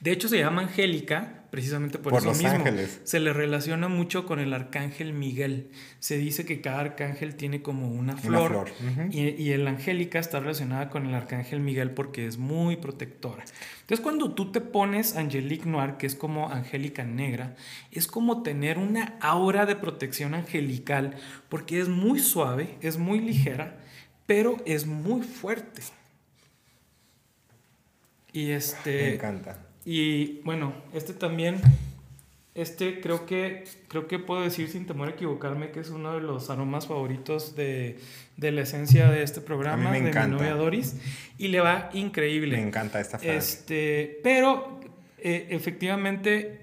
[0.04, 2.58] De hecho, se llama angélica precisamente por, Por eso los mismo.
[2.58, 3.00] ángeles.
[3.06, 5.70] Se le relaciona mucho con el arcángel Miguel.
[6.00, 8.50] Se dice que cada arcángel tiene como una flor.
[8.50, 9.10] flor, ujú.
[9.12, 13.46] y, y el angélica está relacionada con el arcángel Miguel porque es muy protectora.
[13.80, 17.56] Entonces, cuando tú te pones Angelique Noir, que es como angélica negra,
[17.92, 21.16] es como tener una aura de protección angelical
[21.48, 23.78] porque es muy suave, es muy ligera,
[24.26, 25.82] pero es muy fuerte.
[28.34, 29.04] Y este.
[29.04, 29.60] Me encanta.
[29.86, 31.60] Y bueno, este también,
[32.56, 36.22] este creo que, creo que puedo decir sin temor a equivocarme que es uno de
[36.22, 38.00] los aromas favoritos de,
[38.38, 40.28] de la esencia de este programa, A mí me de encanta.
[40.28, 40.96] mi novia Doris,
[41.38, 42.56] y le va increíble.
[42.58, 43.36] Me encanta esta frase.
[43.38, 44.80] Este, pero
[45.17, 46.62] eh, efectivamente,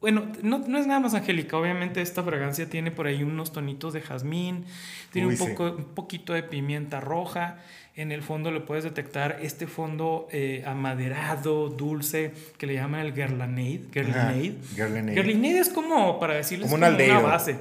[0.00, 3.92] bueno, no, no es nada más angélica, obviamente esta fragancia tiene por ahí unos tonitos
[3.94, 4.64] de jazmín,
[5.12, 5.44] tiene Uy, un, sí.
[5.48, 7.58] poco, un poquito de pimienta roja,
[7.98, 13.12] en el fondo le puedes detectar este fondo eh, amaderado, dulce, que le llaman el
[13.12, 13.80] Guerlainade.
[14.76, 17.18] Guerlainade es como, para decirles, como un como aldeído.
[17.18, 17.56] una base.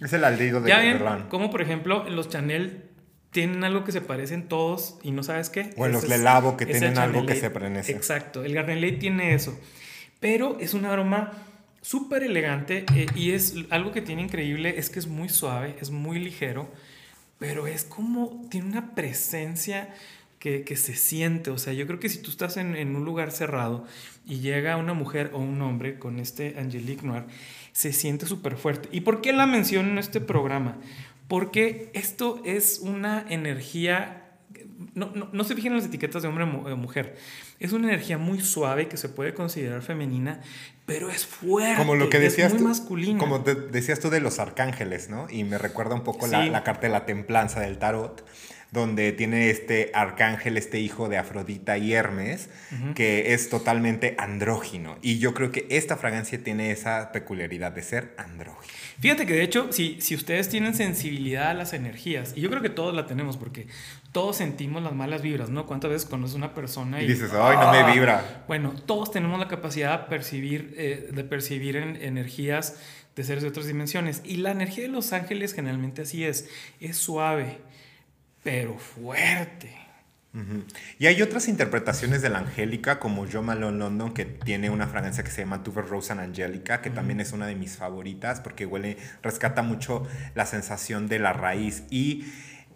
[0.00, 1.24] Es el aldeído de Guerlain.
[1.24, 2.84] como por ejemplo los Chanel
[3.32, 5.74] tienen algo que se parecen todos y no sabes qué.
[5.76, 7.92] O en los Lelabo que es tienen algo que se parece.
[7.92, 9.60] Exacto, el Garnelade tiene eso.
[10.20, 11.32] Pero es un aroma
[11.82, 15.90] súper elegante eh, y es algo que tiene increíble, es que es muy suave, es
[15.90, 16.66] muy ligero,
[17.38, 19.94] pero es como, tiene una presencia
[20.38, 21.50] que, que se siente.
[21.50, 23.84] O sea, yo creo que si tú estás en, en un lugar cerrado
[24.26, 27.24] y llega una mujer o un hombre con este Angelique Noir,
[27.72, 28.88] se siente súper fuerte.
[28.92, 30.78] ¿Y por qué la menciono en este programa?
[31.28, 34.22] Porque esto es una energía
[34.94, 37.16] no, no, no se fijen en las etiquetas de hombre o mujer.
[37.60, 40.40] Es una energía muy suave que se puede considerar femenina,
[40.84, 41.76] pero es fuerte.
[41.78, 43.18] Como lo que decías es muy tú, masculina.
[43.18, 45.26] como te- decías tú de los arcángeles, ¿no?
[45.30, 46.50] Y me recuerda un poco la, Sí.
[46.50, 48.24] la carta de la templanza del tarot,
[48.72, 52.50] donde tiene este arcángel, este hijo de Afrodita y Hermes,
[52.94, 54.98] que es totalmente andrógino.
[55.02, 58.74] Y yo creo que esta fragancia tiene esa peculiaridad de ser andrógino.
[59.00, 62.60] Fíjate que de hecho, si, si ustedes tienen sensibilidad a las energías, y yo creo
[62.60, 63.66] que todos la tenemos porque
[64.16, 65.66] todos sentimos las malas vibras, ¿no?
[65.66, 67.92] ¿Cuántas veces conoces a una persona y, Y dices, ay, no me ¡Ah!
[67.92, 68.44] vibra.
[68.48, 72.78] Bueno, todos tenemos la capacidad de percibir, eh, de percibir en- energías
[73.14, 74.22] de seres de otras dimensiones.
[74.24, 76.48] Y la energía de los ángeles generalmente así es,
[76.80, 77.58] es suave,
[78.42, 79.76] pero fuerte.
[80.98, 85.24] Y hay otras interpretaciones de la Angélica, como Jo Malone London, que tiene una fragancia
[85.24, 88.64] que se llama Tuber Rose and Angelica, que también es una de mis favoritas porque
[88.64, 91.84] huele, rescata mucho la sensación de la raíz.
[91.90, 92.24] Y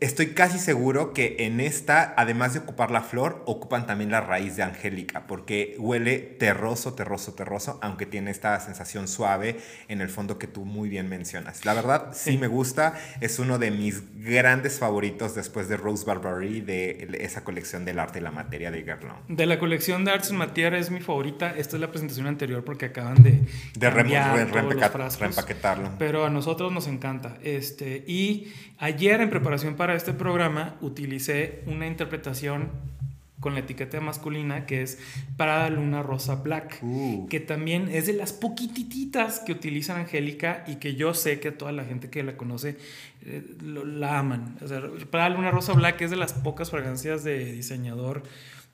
[0.01, 4.57] estoy casi seguro que en esta, además de ocupar la flor, ocupan también la raíz
[4.57, 9.57] de Angélica, porque huele terroso, terroso, terroso, aunque tiene esta sensación suave
[9.89, 11.65] en el fondo que tú muy bien mencionas.
[11.65, 16.61] La verdad, sí, me gusta, es uno de mis grandes favoritos después de Rose Barbary,
[16.61, 19.17] de esa colección del arte y la materia de Guerlain.
[19.29, 21.51] De la colección de Arts Materia es mi favorita.
[21.57, 23.41] Esta es la presentación anterior porque acaban de,
[23.75, 25.21] De cambiar re- frascos.
[25.21, 25.91] reempaquetarlo.
[25.99, 27.37] Pero a nosotros nos encanta.
[27.43, 32.69] Este, y ayer en preparación para este programa utilicé una interpretación
[33.41, 34.99] con la etiqueta masculina que es
[35.39, 37.27] Prada Luna Rosa Black, Uh.
[37.29, 41.73] que también es de las poquititas que utilizan Angélica y que yo sé que toda
[41.73, 42.77] la gente que la conoce
[43.25, 44.57] eh, lo- la aman.
[44.63, 48.23] O sea, Prada Luna Rosa Black es de las pocas fragancias de diseñador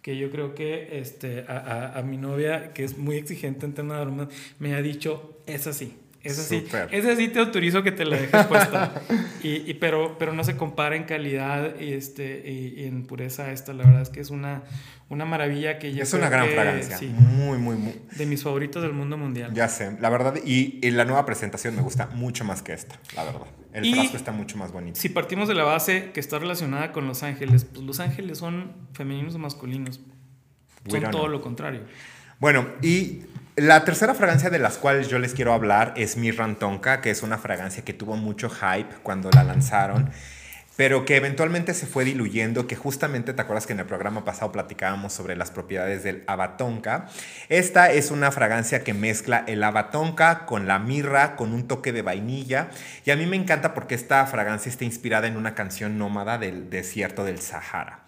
[0.03, 3.73] que yo creo que este, a, a- a mi novia, que es muy exigente en
[3.73, 5.95] temas de aromas, me ha dicho, es así.
[6.27, 6.89] Es así, Súper.
[6.93, 9.03] es así, te autorizo que te la dejes puesta.
[9.43, 13.51] y, y- pero, pero no se compara en calidad y, este, y, y en pureza
[13.53, 13.73] esta.
[13.73, 14.63] La verdad es que es una,
[15.09, 17.95] una maravilla que yo Es una gran que, fragancia, sí, muy, muy, muy.
[18.17, 19.53] de mis favoritos del mundo mundial.
[19.55, 23.25] Ya sé, la verdad, y, la nueva presentación me gusta mucho más que esta, la
[23.25, 23.47] verdad.
[23.73, 24.99] El frasco está mucho más bonito.
[24.99, 28.73] Si partimos de la base que está relacionada con los ángeles, pues los ángeles son
[28.95, 30.01] femeninos o masculinos.
[30.87, 31.29] We Son todo know.
[31.29, 31.83] lo contrario.
[32.41, 33.23] Bueno, y
[33.57, 37.23] la tercera fragancia de las cuales yo les quiero hablar es Mirran Tonka, que es
[37.23, 40.11] una fragancia que tuvo mucho hype cuando la lanzaron,
[40.77, 44.53] pero que eventualmente se fue diluyendo, que justamente te acuerdas que en el programa pasado
[44.53, 47.07] platicábamos sobre las propiedades del abatonca.
[47.49, 52.03] Esta es una fragancia que mezcla el abatonca con la mirra, con un toque de
[52.03, 52.69] vainilla,
[53.07, 56.69] y a mí me encanta porque esta fragancia está inspirada en una canción nómada del
[56.69, 58.06] desierto del Sahara.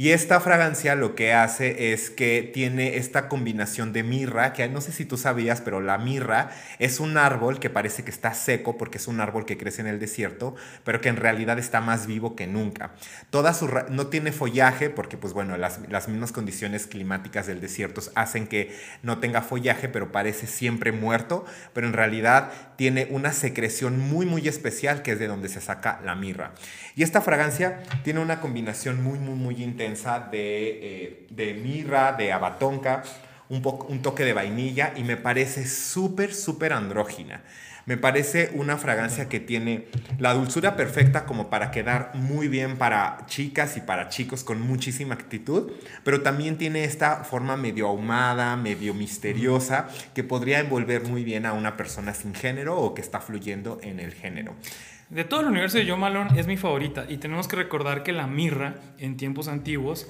[0.00, 4.80] Y esta fragancia lo que hace es que tiene esta combinación de mirra, que no
[4.80, 8.78] sé si tú sabías, pero la mirra es un árbol que parece que está seco
[8.78, 12.06] porque es un árbol que crece en el desierto, pero que en realidad está más
[12.06, 12.94] vivo que nunca.
[13.28, 18.00] Toda su no tiene follaje porque pues bueno, las, las mismas condiciones climáticas del desierto
[18.14, 24.00] hacen que no tenga follaje, pero parece siempre muerto, pero en realidad tiene una secreción
[24.00, 26.52] muy muy especial que es de donde se saca la mirra.
[26.96, 33.02] Y esta fragancia tiene una combinación muy muy muy intensa de, eh, mirra, de abatonca,
[33.50, 37.42] un, un toque de vainilla y me parece súper, súper andrógina.
[37.86, 39.86] Me parece una fragancia que tiene
[40.18, 45.14] la dulzura perfecta como para quedar muy bien para chicas y para chicos con muchísima
[45.14, 45.72] actitud,
[46.04, 51.52] pero también tiene esta forma medio ahumada, medio misteriosa, que podría envolver muy bien a
[51.52, 54.54] una persona sin género o que está fluyendo en el género.
[55.08, 58.12] De todo el universo de Joe Malone es mi favorita y tenemos que recordar que
[58.12, 60.06] la mirra en tiempos antiguos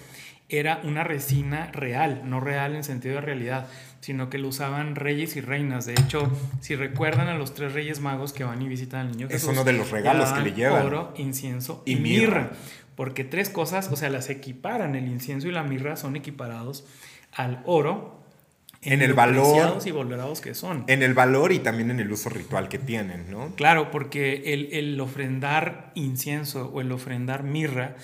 [0.50, 3.66] era una resina real, no real en sentido de realidad,
[4.00, 5.86] sino que lo usaban reyes y reinas.
[5.86, 9.28] De hecho, si recuerdan a los tres reyes magos que van y visitan al niño
[9.28, 10.86] Jesús, es uno de los regalos que le llevan.
[10.86, 12.50] Oro, incienso y, mirra.
[12.96, 14.94] Porque tres cosas, o sea, las equiparan.
[14.94, 16.84] El incienso y la mirra son equiparados
[17.32, 18.20] al oro,
[18.82, 20.84] en, el valor y valorados que son.
[20.86, 23.54] En el valor y también en el uso ritual que tienen, ¿no?
[23.54, 27.96] Claro, porque el, el, ofrendar incienso o el ofrendar mirra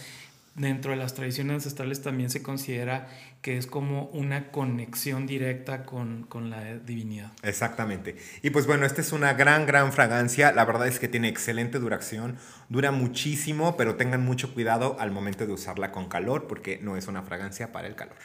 [0.56, 3.08] dentro de las tradiciones ancestrales también se considera
[3.42, 7.30] que es como una conexión directa con, con, la divinidad.
[7.42, 8.16] Exactamente.
[8.42, 10.52] Y pues bueno, esta es una gran, gran fragancia.
[10.52, 12.36] La verdad es que tiene excelente duración,
[12.68, 17.06] dura muchísimo, pero tengan mucho cuidado al momento de usarla con calor porque no es
[17.06, 18.16] una fragancia para el calor.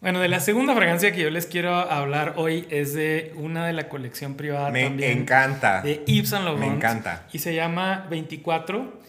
[0.00, 3.72] Bueno, de la segunda fragancia que yo les quiero hablar hoy es de una de
[3.72, 5.18] la colección privada Me también.
[5.18, 5.82] encanta.
[5.82, 6.70] De Yves Saint Laurent.
[6.70, 7.26] Me encanta.
[7.32, 9.00] Y se llama 24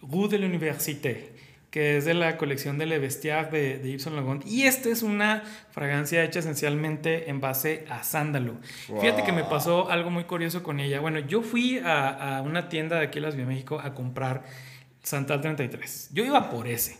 [0.00, 1.32] Rue de l'Université,
[1.78, 4.44] que es de la colección de Le Vestiaire de, de Yves Saint Laurent.
[4.44, 8.56] Y esta es una fragancia hecha esencialmente en base a sándalo.
[9.00, 10.98] Fíjate que me pasó algo muy curioso con ella.
[10.98, 13.94] Bueno, yo fui a, a una tienda de aquí en la Ciudad de México a
[13.94, 14.42] comprar
[15.04, 16.10] Santal 33.
[16.12, 16.96] Yo iba por ese.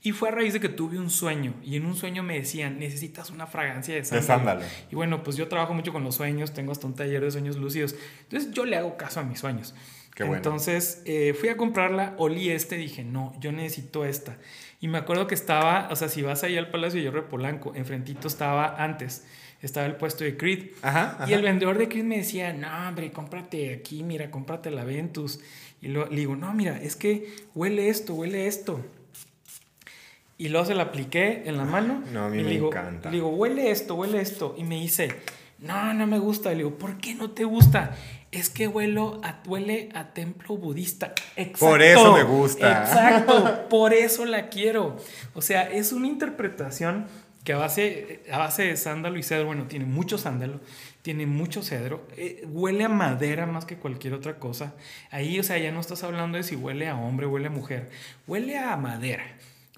[0.00, 2.78] Y fue a raíz de que tuve un sueño y en un sueño me decían,
[2.78, 4.62] necesitas una fragancia de sándalo.
[4.90, 7.56] Y bueno, pues yo trabajo mucho con los sueños, tengo hasta un taller de sueños
[7.56, 7.94] lúcidos.
[8.22, 9.74] Entonces yo le hago caso a mis sueños.
[10.14, 10.36] Qué bueno.
[10.36, 14.36] Entonces eh, fui a comprarla, olí este, dije, no, yo necesito esta.
[14.80, 17.28] Y me acuerdo que estaba, o sea, si vas ahí al Palacio de Hierro de
[17.28, 19.24] Polanco, enfrentito estaba antes,
[19.62, 20.70] estaba el puesto de Creed.
[20.82, 24.84] Ajá, Y el vendedor de Creed me decía, no, hombre, cómprate aquí, mira, cómprate la
[24.84, 25.40] Ventus.
[25.80, 28.84] Y lo, le digo, no, mira, es que huele esto, huele esto.
[30.36, 32.02] Y luego se la apliqué en la mano.
[32.12, 33.10] No, a mí y me digo, encanta.
[33.10, 34.56] Le digo, huele esto, huele esto.
[34.58, 35.14] Y me dice,
[35.60, 36.50] no, no me gusta.
[36.50, 37.96] Le digo, ¿por qué no te gusta?
[38.32, 41.14] Es que huelo a, huele a templo budista.
[41.36, 42.82] Exacto, por eso me gusta.
[42.82, 44.96] Exacto, por eso la quiero.
[45.34, 47.06] O sea, es una interpretación
[47.44, 50.60] que a base, a base de sándalo y cedro, bueno, tiene mucho sándalo,
[51.02, 54.74] tiene mucho cedro, eh, huele a madera más que cualquier otra cosa.
[55.10, 57.90] Ahí, o sea, ya no estás hablando de si huele a hombre, huele a mujer,
[58.26, 59.24] huele a madera.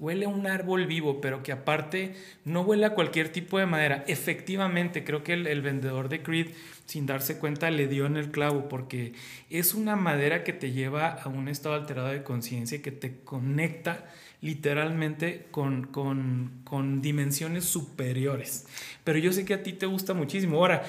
[0.01, 4.05] Huele a un árbol vivo, pero que aparte no huele a cualquier tipo de madera.
[4.09, 6.49] Efectivamente, creo que el, vendedor de Creed,
[6.87, 9.13] sin darse cuenta, le dio en el clavo, porque
[9.51, 14.05] es una madera que te lleva a un estado alterado de conciencia, que te conecta
[14.41, 18.67] literalmente con, con, con dimensiones superiores.
[19.05, 20.57] Pero yo sé que a ti te gusta muchísimo.
[20.57, 20.83] Ahora,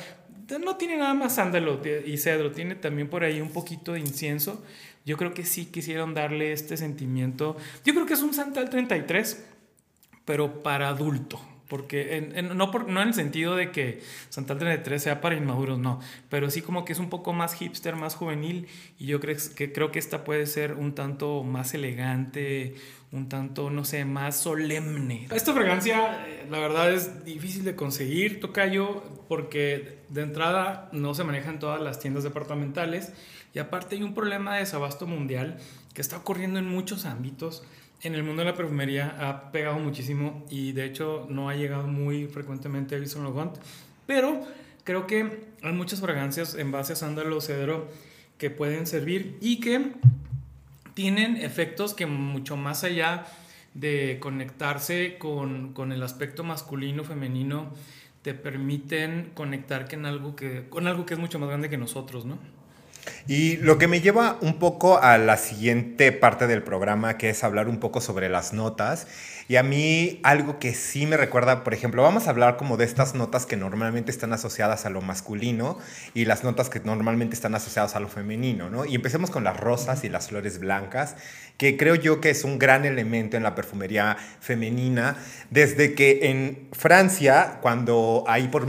[0.63, 4.63] no tiene nada más sándalo y cedro, tiene también por ahí un poquito de incienso
[5.05, 7.57] yo creo que sí quisieron darle este sentimiento.
[7.85, 9.45] Yo creo que es un Santal 33,
[10.25, 11.39] pero para adulto.
[11.67, 15.99] Porque no, por, no en el sentido de que Santal 33 sea para inmaduros, no.
[16.29, 18.67] Pero sí como que es un poco más hipster, más juvenil.
[18.99, 22.75] Y yo creo que, creo que esta puede ser un tanto más elegante,
[23.11, 25.27] un tanto, no sé, más solemne.
[25.31, 31.23] Esta fragancia, eh, la verdad, es difícil de conseguir, tocayo, porque de entrada no se
[31.23, 33.11] maneja en todas las tiendas departamentales.
[33.55, 35.57] Y aparte hay un problema de desabasto mundial
[35.93, 37.63] que está ocurriendo en muchos ámbitos.
[38.05, 41.87] En el mundo de la perfumería ha pegado muchísimo y de hecho no ha llegado
[41.87, 43.57] muy frecuentemente a Vison Logont.
[44.05, 44.45] Pero
[44.83, 47.89] creo que hay muchas fragancias en base a sándalo cedro
[48.37, 49.93] que pueden servir y que
[50.93, 53.25] tienen efectos que mucho más allá
[53.73, 57.73] de conectarse con, con el aspecto masculino, femenino,
[58.21, 62.23] te permiten conectar con algo, que, con algo que es mucho más grande que nosotros,
[62.23, 62.37] ¿no?
[63.27, 67.43] Y lo que me lleva un poco a la siguiente parte del programa, que es
[67.43, 69.07] hablar un poco sobre las notas.
[69.47, 72.85] Y a mí algo que sí me recuerda, por ejemplo, vamos a hablar como de
[72.85, 75.77] estas notas que normalmente están asociadas a lo masculino
[76.15, 78.85] y las notas que normalmente están asociadas a lo femenino, ¿no?
[78.85, 81.15] Y empecemos con las rosas y las flores blancas,
[81.57, 85.15] que creo yo que es un gran elemento en la perfumería femenina,
[85.51, 88.65] desde que en Francia, cuando ahí por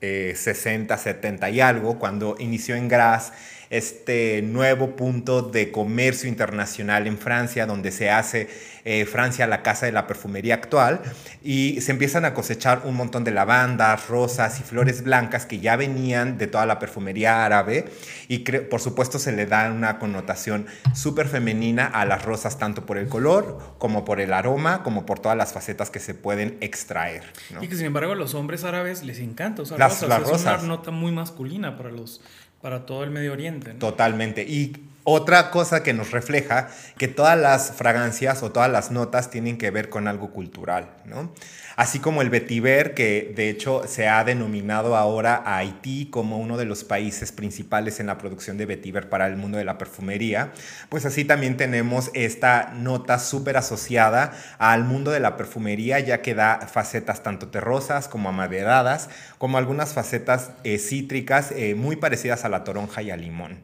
[0.00, 3.32] 1860, 70 y algo, cuando inició en Grasse,
[3.70, 8.48] este nuevo punto de comercio internacional en Francia, donde se hace
[8.84, 11.00] eh, Francia la casa de la perfumería actual,
[11.42, 15.76] y se empiezan a cosechar un montón de lavandas, rosas y flores blancas que ya
[15.76, 17.86] venían de toda la perfumería árabe,
[18.28, 22.98] y por supuesto se le da una connotación súper femenina a las rosas, tanto por
[22.98, 27.24] el color, como por el aroma, como por todas las facetas que se pueden extraer.
[27.60, 30.58] Y que sin embargo a los hombres árabes les encanta usar las, rosas.
[30.58, 32.20] es una nota muy masculina para los
[32.60, 33.72] para todo el Medio Oriente.
[33.72, 34.42] Totalmente.
[34.42, 34.72] Y
[35.08, 39.70] otra cosa que nos refleja que todas las fragancias o todas las notas tienen que
[39.70, 41.32] ver con algo cultural, ¿no?
[41.76, 46.56] Así como el vetiver, que de hecho se ha denominado ahora a Haití como uno
[46.56, 50.52] de los países principales en la producción de vetiver para el mundo de la perfumería,
[50.88, 56.34] pues así también tenemos esta nota súper asociada al mundo de la perfumería, ya que
[56.34, 62.48] da facetas tanto terrosas como amaderadas, como algunas facetas eh, cítricas eh, muy parecidas a
[62.48, 63.58] la toronja y al limón.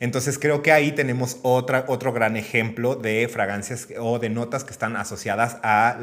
[0.00, 4.96] Entonces creo que ahí tenemos otro gran ejemplo de fragancias o de notas que están
[4.96, 5.96] asociadas a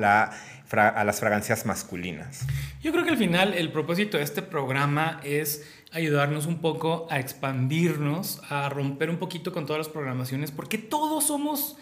[1.06, 2.46] las fragancias masculinas.
[2.84, 5.64] Yo creo que al final el propósito de este programa es
[5.94, 11.28] ayudarnos un poco a expandirnos, a romper un poquito con todas las programaciones, porque todos
[11.28, 11.78] somos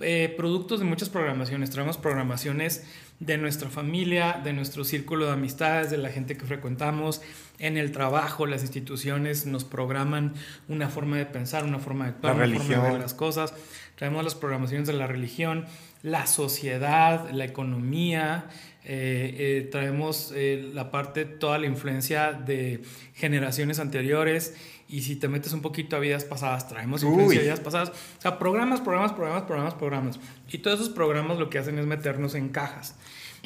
[0.00, 1.68] eh, productos de muchas programaciones.
[1.70, 2.84] Traemos programaciones
[3.20, 7.20] de nuestra familia, de nuestro círculo de amistades, de la gente que frecuentamos,
[7.58, 10.34] en el trabajo, las instituciones nos programan
[10.68, 13.52] una forma de pensar, una forma de actuar, una forma de ver las cosas.
[13.96, 15.66] Traemos las programaciones de la religión,
[16.02, 18.46] la sociedad, la economía,
[18.84, 22.82] eh, eh, traemos eh, la parte, toda la influencia de
[23.14, 24.54] generaciones anteriores
[24.88, 27.90] y si te metes un poquito a vidas pasadas, traemos influencia de vidas pasadas.
[27.90, 30.20] O sea, programas, programas, programas, programas, programas.
[30.50, 32.94] Y todos esos programas lo que hacen es meternos en cajas.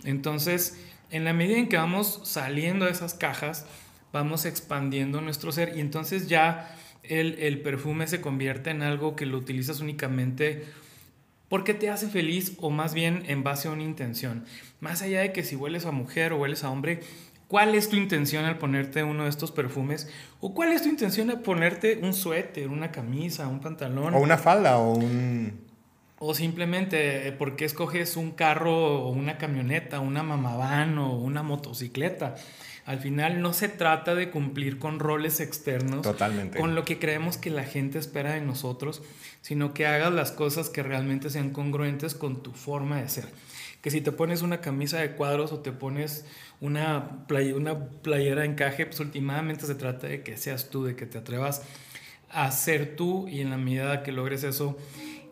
[0.04, 0.78] Entonces,
[1.10, 3.66] en la medida en que vamos saliendo de esas cajas,
[4.12, 9.26] vamos expandiendo nuestro ser y entonces ya el, el perfume se convierte en algo que
[9.26, 10.64] lo utilizas únicamente
[11.52, 14.46] porque te hace feliz o más bien en base a una intención.
[14.80, 17.00] Más allá de que si hueles a mujer o hueles a hombre,
[17.46, 20.08] ¿cuál es tu intención al ponerte uno de estos perfumes?
[20.40, 24.14] ¿O cuál es tu intención al ponerte un suéter, una camisa, un pantalón?
[24.14, 25.60] O una falda o un...
[26.18, 31.42] O simplemente, eh, ¿por qué escoges un carro o una camioneta, una mamaván o una
[31.42, 32.36] motocicleta?
[32.84, 36.58] Al final no se trata de cumplir con roles externos, Totalmente.
[36.58, 39.02] con lo que creemos que la gente espera de nosotros,
[39.40, 43.26] sino que hagas las cosas que realmente sean congruentes con tu forma de ser.
[43.82, 46.24] Que si te pones una camisa de cuadros o te pones
[46.60, 50.96] una, play una playera de encaje, pues últimamente se trata de que seas tú, de
[50.96, 51.62] que te atrevas
[52.30, 54.76] a ser tú y en la medida que logres eso,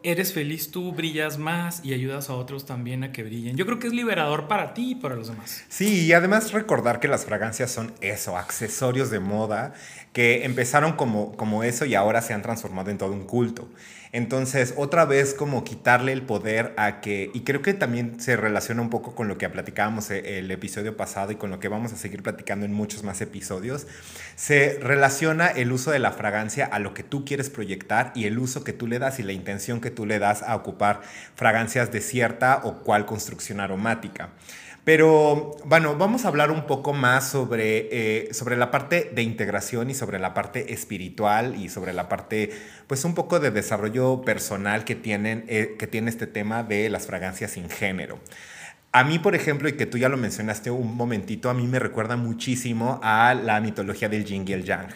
[0.03, 3.57] eres feliz tú, brillas más y ayudas a otros también a que brillen.
[3.57, 5.65] Yo creo que es liberador para ti y para los demás.
[5.69, 9.75] Sí, y además recordar que las fragancias son eso, accesorios de moda
[10.13, 13.69] que empezaron como, como eso y ahora se han transformado en todo un culto.
[14.13, 18.83] Entonces, otra vez como quitarle el poder a que, y creo que también se relaciona
[18.83, 21.93] un poco con lo que platicábamos eh, el episodio pasado y con lo que vamos
[21.93, 23.87] a seguir platicando en muchos más episodios,
[24.35, 28.41] se relaciona el uso de la fragancia a lo que tú quieres proyectar y el
[28.41, 31.03] uso que tú le das y la intención que tú le das a ocupar
[31.37, 34.31] fragancias de cierta o cual construcción aromática.
[34.85, 39.91] Pero bueno, vamos a hablar un poco más sobre, eh, sobre la parte de integración
[39.91, 42.51] y sobre la parte espiritual y sobre la parte,
[42.87, 47.07] pues un poco de desarrollo personal que, tienen, eh, que tiene este tema de las
[47.07, 48.19] fragancias sin género.
[48.93, 51.79] A mí, por ejemplo, y que tú ya lo mencionaste un momentito, a mí me
[51.79, 54.91] recuerda muchísimo a la mitología del Yin y el Yang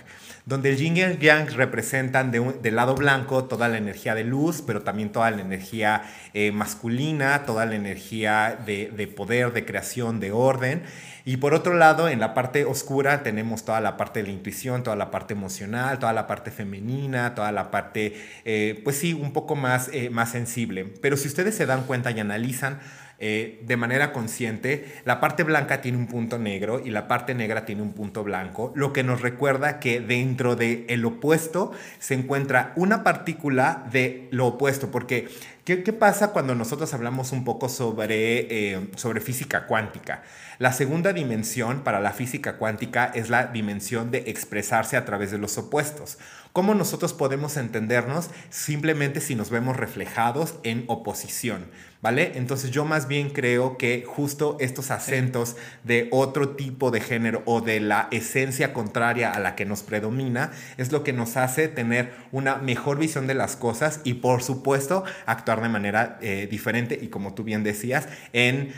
[0.47, 4.25] donde el yin y el yang representan de del lado blanco toda la energía de
[4.25, 6.03] luz, pero también toda la energía
[6.35, 10.83] eh, masculina, toda la energía de, de, poder, de creación, de orden.
[11.25, 14.83] Y por otro lado, en la parte oscura tenemos toda la parte de la intuición,
[14.83, 18.15] toda la parte emocional, toda la parte femenina, toda la parte,
[18.45, 20.85] eh, pues sí, un poco más, eh, más sensible.
[21.01, 22.81] Pero si ustedes se dan cuenta y analizan,
[23.19, 27.65] eh, de manera consciente, la parte blanca tiene un punto negro y la parte negra
[27.65, 32.73] tiene un punto blanco, lo que nos recuerda que dentro del el opuesto se encuentra
[32.77, 35.29] una partícula de lo opuesto, porque
[35.65, 40.23] ¿Qué, pasa cuando nosotros hablamos un poco sobre, eh, sobre física cuántica?
[40.59, 45.39] La segunda dimensión para la física cuántica es la dimensión de expresarse a través de
[45.39, 46.19] los opuestos.
[46.53, 51.71] ¿Cómo nosotros podemos entendernos simplemente si nos vemos reflejados en oposición?
[52.05, 52.33] ¿Vale?
[52.35, 57.63] Entonces yo más bien creo que justo estos acentos de otro tipo de género o
[57.63, 62.13] de la esencia contraria a la que nos predomina es lo que nos hace tener
[62.31, 67.09] una mejor visión de las cosas y por supuesto actuar de manera eh, diferente y
[67.09, 68.75] como tú bien decías, en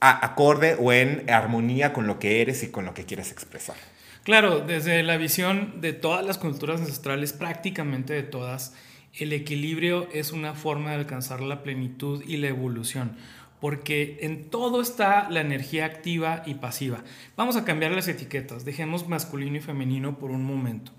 [0.00, 3.76] acorde o en armonía con lo que eres y con lo que quieres expresar.
[4.24, 8.74] Claro, desde la visión de todas las culturas ancestrales, prácticamente de todas,
[9.18, 13.16] el equilibrio es una forma de alcanzar la plenitud y la evolución,
[13.60, 17.04] porque en todo está la energía activa y pasiva.
[17.36, 20.92] Vamos a cambiar las etiquetas, dejemos masculino y femenino por un momento.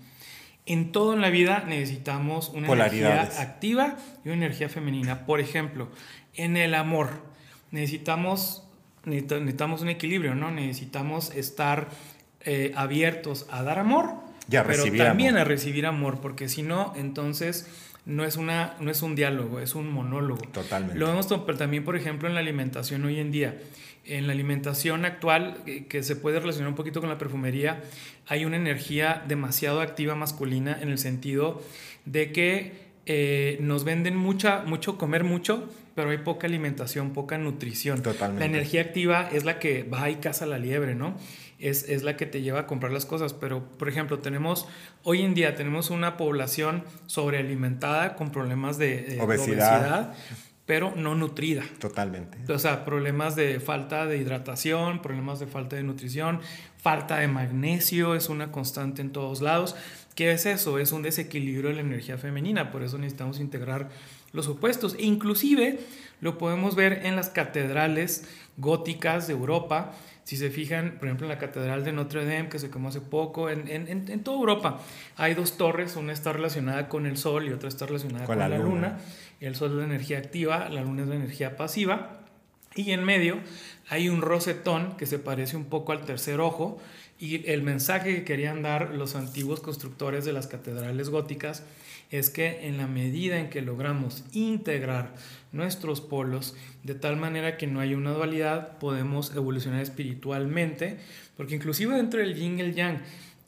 [0.64, 5.24] En todo en la vida necesitamos una energía activa y una energía femenina.
[5.24, 5.90] Por ejemplo,
[6.34, 7.10] en el amor
[7.70, 8.62] necesitamos
[9.04, 10.50] necesitamos un equilibrio, ¿no?
[10.50, 11.88] Necesitamos estar
[12.40, 14.14] eh, abiertos a dar amor,
[14.50, 17.68] pero también a recibir amor, porque si no, entonces
[18.06, 20.42] no es, una, no es un diálogo, es un monólogo.
[20.52, 20.96] Totalmente.
[20.98, 21.26] Lo vemos
[21.58, 23.58] también, por ejemplo, en la alimentación hoy en día.
[24.04, 27.82] En la alimentación actual, eh, que se puede relacionar un poquito con la perfumería,
[28.28, 31.60] hay una energía demasiado activa masculina en el sentido
[32.04, 38.02] de que eh, nos venden mucha, mucho, comer mucho, pero hay poca alimentación, poca nutrición.
[38.02, 38.38] Totalmente.
[38.38, 41.16] La energía activa es la que va y caza la liebre, ¿no?
[41.58, 43.32] Es, es, la que te lleva a comprar las cosas.
[43.32, 44.68] Pero, por ejemplo, tenemos,
[45.02, 50.14] hoy en día tenemos una población sobrealimentada con problemas de, obesidad.
[50.66, 51.64] pero no nutrida.
[51.78, 52.52] Totalmente.
[52.52, 56.40] O sea, problemas de falta de hidratación, problemas de falta de nutrición,
[56.76, 59.74] falta de magnesio es una constante en todos lados.
[60.16, 60.78] ¿Qué es eso?
[60.78, 63.90] Es un desequilibrio de la energía femenina, por eso necesitamos integrar
[64.32, 64.94] los opuestos.
[64.94, 65.78] E inclusive
[66.20, 68.26] lo podemos ver en las catedrales
[68.56, 69.92] góticas de Europa.
[70.26, 73.00] Si se fijan, por ejemplo, en la Catedral de Notre Dame, que se quemó hace
[73.00, 74.80] poco, en, en, en toda Europa
[75.16, 78.48] hay dos torres, una está relacionada con el Sol y otra está relacionada con, la,
[78.48, 78.98] luna.
[79.40, 82.22] El Sol es la energía activa, la Luna es la energía pasiva.
[82.74, 83.38] Y en medio
[83.88, 86.80] hay un rosetón que se parece un poco al tercer ojo.
[87.18, 91.62] Y el mensaje que querían dar los antiguos constructores de las catedrales góticas
[92.10, 95.14] es que en la medida en que logramos integrar
[95.50, 100.98] nuestros polos de tal manera que no haya una dualidad, podemos evolucionar espiritualmente,
[101.36, 103.00] porque inclusive dentro del yin y el yang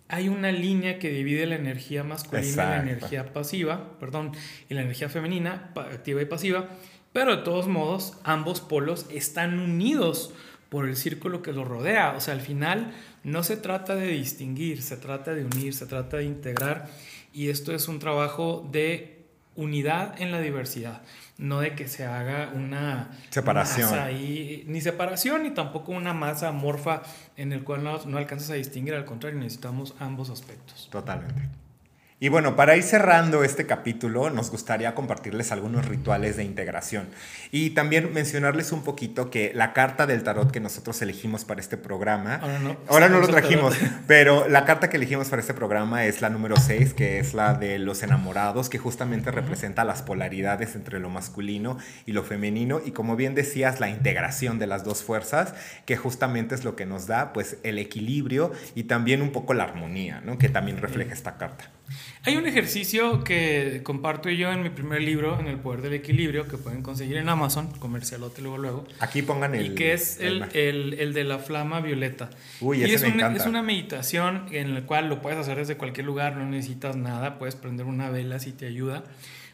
[0.09, 4.33] hay una línea que divide la energía masculina y la energía pasiva, perdón,
[4.71, 6.71] y la energía femenina, activa y pasiva,
[7.13, 10.33] pero de todos modos ambos polos están unidos
[10.69, 12.93] por el círculo que los rodea, o sea, al final
[13.25, 16.89] no se trata de distinguir, se trata de unir, se trata de integrar
[17.33, 21.03] y esto es un trabajo de unidad en la diversidad,
[21.37, 23.91] no de que se haga una separación.
[24.67, 27.03] ni separación ni tampoco una masa amorfa
[27.37, 30.89] en el cual no, no alcanzas a distinguir, al contrario, necesitamos ambos aspectos.
[30.93, 31.68] Totalmente.
[32.21, 37.07] Y bueno, para ir cerrando este capítulo, nos gustaría compartirles algunos rituales de integración.
[37.53, 41.77] Y también mencionarles un poquito que la carta del tarot que nosotros elegimos para este
[41.77, 43.77] programa, ahora no, ahora no lo trajimos,
[44.09, 47.55] pero la carta que elegimos para este programa es la número 6, que es la
[47.55, 52.81] de los enamorados, que justamente representa las polaridades entre lo masculino y lo femenino.
[52.85, 55.55] Y como bien decías, la integración de las dos fuerzas,
[55.87, 59.63] que justamente es lo que nos da pues el equilibrio y también un poco la
[59.63, 60.37] armonía, ¿no?
[60.37, 61.78] que también refleja esta carta.
[62.25, 66.47] Hay un ejercicio que comparto yo en mi primer libro, en El Poder del Equilibrio,
[66.49, 68.87] que pueden conseguir en Amazon, comercialote luego luego.
[69.01, 69.67] Aquí pongan el...
[69.67, 72.31] Y que es el, el, de la flama violeta.
[72.61, 76.07] Uy, y es, una, es una meditación en la cual lo puedes hacer desde cualquier
[76.07, 79.05] lugar, no necesitas nada, puedes prender una vela si te ayuda,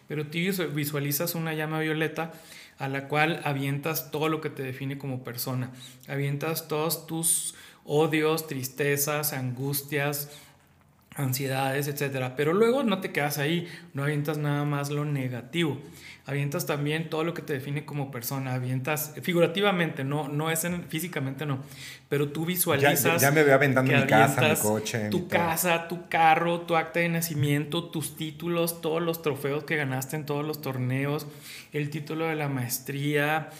[0.09, 0.39] pero tú
[0.74, 2.32] visualizas una llama violeta
[2.78, 5.70] a la cual avientas todo lo que te define como persona,
[6.09, 7.55] avientas todos tus
[7.85, 10.30] odios, tristezas, angustias,
[11.16, 12.36] ansiedades, etcétera.
[12.36, 15.80] Pero luego no te quedas ahí, no avientas nada más lo negativo.
[16.26, 20.84] Avientas también todo lo que te define como persona, avientas figurativamente, no, no es en,
[20.84, 21.58] físicamente no,
[22.08, 23.20] pero tú visualizas.
[23.20, 25.10] Ya, me veo aventando mi casa, mi coche.
[25.10, 30.16] Tu casa, tu carro, tu acta de nacimiento, tus títulos, todos los trofeos que ganaste
[30.16, 31.26] en todos los torneos,
[31.72, 33.50] el título de la maestría,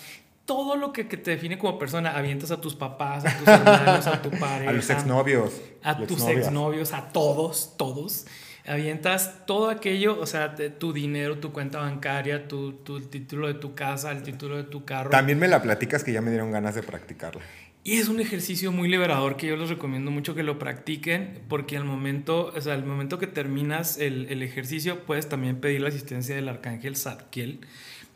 [0.45, 2.17] todo lo que, te define como persona.
[2.17, 4.71] Avientas a tus papás, a tus hermanos, a tu pareja.
[4.71, 5.61] A los exnovios.
[5.83, 8.27] A tus exnovios, a todos, todos.
[8.67, 13.75] Avientas todo aquello, o sea, tu dinero, tu cuenta bancaria, tu, tu título de tu
[13.75, 15.11] casa, el título de tu carro.
[15.11, 17.43] También me la platicas que ya me dieron ganas de practicarla.
[17.87, 21.77] Y es un ejercicio muy liberador que yo les recomiendo mucho que lo practiquen porque
[21.77, 25.89] al momento, o sea, al momento que terminas el, el ejercicio puedes también pedir la
[25.89, 27.61] asistencia del arcángel Zadkiel,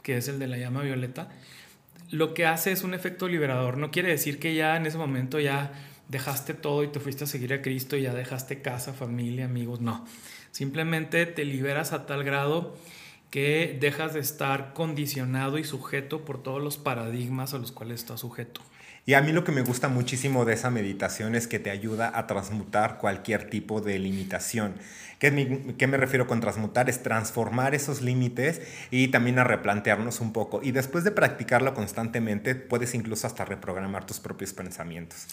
[0.03, 1.29] que es el de la llama violeta.
[2.11, 3.77] Lo que hace es un efecto liberador.
[3.77, 5.73] No quiere decir que ya en ese momento ya
[6.09, 9.81] dejaste todo y te fuiste a seguir a Cristo y ya dejaste casa, familia, amigos.
[9.81, 10.07] No.
[10.51, 12.77] Simplemente te liberas a tal grado
[13.31, 18.21] que dejas de estar condicionado y sujeto por todos los paradigmas a los cuales estás
[18.21, 18.63] sujeto.
[19.09, 22.13] Y a mí lo que me gusta muchísimo de esa meditación es que te ayuda
[22.15, 24.75] a transmutar cualquier tipo de limitación.
[25.19, 26.91] ¿Qué, me refiero con transmutar?
[26.91, 30.61] Es transformar esos límites y también a replantearnos un poco.
[30.63, 35.27] Y después de practicarlo constantemente, puedes incluso hasta reprogramar tus propios pensamientos.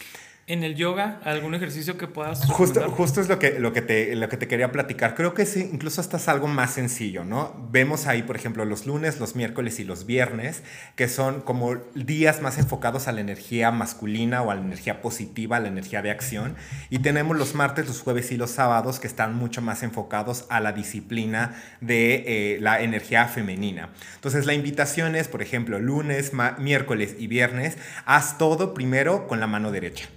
[0.48, 2.46] En el yoga, algún ejercicio que puedas.
[2.46, 5.16] Justo, justo es lo que, lo, que te, lo que te quería platicar.
[5.16, 7.68] Creo que sí, incluso hasta es algo más sencillo, ¿no?
[7.72, 10.62] Vemos ahí, por ejemplo, los lunes, los miércoles y los viernes,
[10.96, 15.58] que son como días más enfocados a la energía masculina o a la energía positiva,
[15.58, 16.56] a la energía de acción.
[16.90, 20.60] Y tenemos los martes, los jueves y los sábados, que están mucho más enfocados a
[20.60, 23.90] la disciplina de eh, la energía femenina.
[24.16, 29.48] Entonces, la invitación es, por ejemplo, lunes, miércoles y viernes, haz todo primero con la
[29.48, 30.08] mano derecha.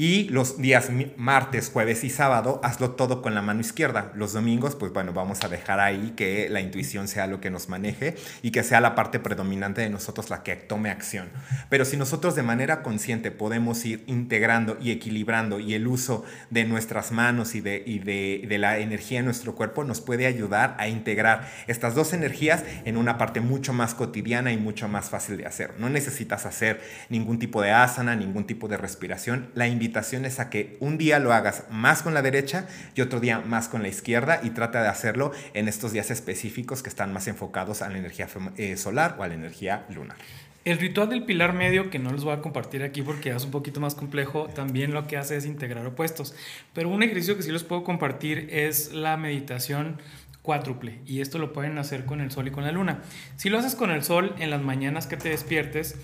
[0.00, 4.12] Y los días martes, jueves y sábado, hazlo todo con la mano izquierda.
[4.14, 7.68] Los domingos, pues bueno, vamos a dejar ahí que la intuición sea lo que nos
[7.68, 11.30] maneje y que sea la parte predominante de nosotros la que tome acción.
[11.68, 16.64] Pero si nosotros de manera consciente podemos ir integrando y equilibrando y el uso de
[16.64, 20.76] nuestras manos y de, y de, de la energía en nuestro cuerpo nos puede ayudar
[20.78, 25.38] a integrar estas dos energías en una parte mucho más cotidiana y mucho más fácil
[25.38, 25.74] de hacer.
[25.80, 29.50] No necesitas hacer ningún tipo de asana, ningún tipo de respiración.
[29.54, 33.40] La invitación a que un día lo hagas más con la derecha y otro día
[33.40, 37.28] más con la izquierda y trata de hacerlo en estos días específicos que están más
[37.28, 40.16] enfocados a la energía eh, solar o a la energía lunar.
[40.64, 43.50] El ritual del pilar medio, que no les voy a compartir aquí porque es un
[43.50, 46.34] poquito más complejo, también lo que hace es integrar opuestos.
[46.74, 49.98] Pero un ejercicio que sí les puedo compartir es la meditación
[50.42, 50.98] cuádruple.
[51.06, 53.02] Y esto lo pueden hacer con el sol y con la luna.
[53.36, 55.96] Si lo haces con el sol en las mañanas que te despiertes,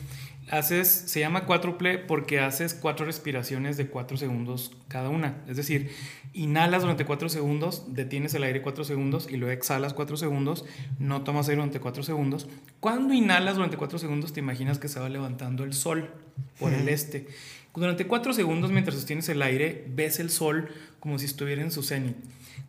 [0.50, 5.42] haces, se llama cuádruple porque haces cuatro respiraciones de cuatro segundos cada una.
[5.48, 5.90] Es decir,
[6.32, 10.64] inhalas durante cuatro segundos, detienes el aire cuatro segundos y luego exhalas cuatro segundos,
[10.98, 12.48] no tomas aire durante cuatro segundos.
[12.80, 16.10] Cuando inhalas durante cuatro segundos, te imaginas que se va levantando el sol
[16.58, 17.26] por el este.
[17.74, 20.68] Durante cuatro segundos, mientras sostienes el aire, ves el sol
[21.00, 22.16] como si estuviera en su cenit.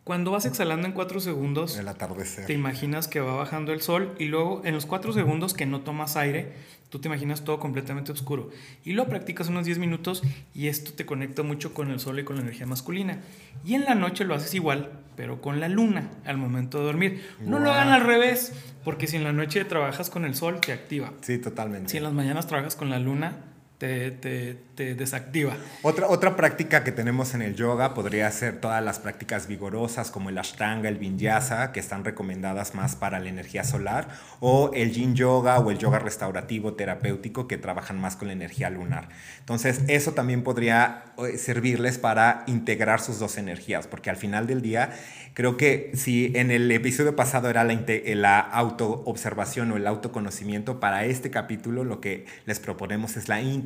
[0.04, 2.46] Cuando vas exhalando en cuatro segundos, el atardecer.
[2.46, 5.80] te imaginas que va bajando el sol y luego en los cuatro segundos que no
[5.80, 6.52] tomas aire,
[6.90, 8.50] tú te imaginas todo completamente oscuro.
[8.84, 10.22] Y lo practicas unos 10 minutos
[10.54, 13.20] y esto te conecta mucho con el sol y con la energía masculina.
[13.64, 17.22] Y en la noche lo haces igual, pero con la luna al momento de dormir.
[17.40, 18.52] No lo hagan al revés,
[18.84, 21.12] porque si en la noche trabajas con el sol, te activa.
[21.22, 21.90] Sí, totalmente.
[21.90, 23.36] Si en las mañanas trabajas con la luna,
[23.78, 25.54] te, te, desactiva.
[25.82, 30.30] Otra, otra práctica que tenemos en el yoga podría ser todas las prácticas vigorosas como
[30.30, 34.08] el ashtanga, el vinyasa, que están recomendadas más para la energía solar,
[34.40, 38.70] o el yin yoga o el yoga restaurativo terapéutico que trabajan más con la energía
[38.70, 39.08] lunar.
[39.40, 44.62] Entonces, eso también podría eh, servirles para integrar sus dos energías, porque al final del
[44.62, 44.92] día
[45.36, 47.74] Creo que si en el episodio pasado era la,
[48.14, 53.65] la autoobservación o el autoconocimiento, para este capítulo lo que les proponemos es la integración,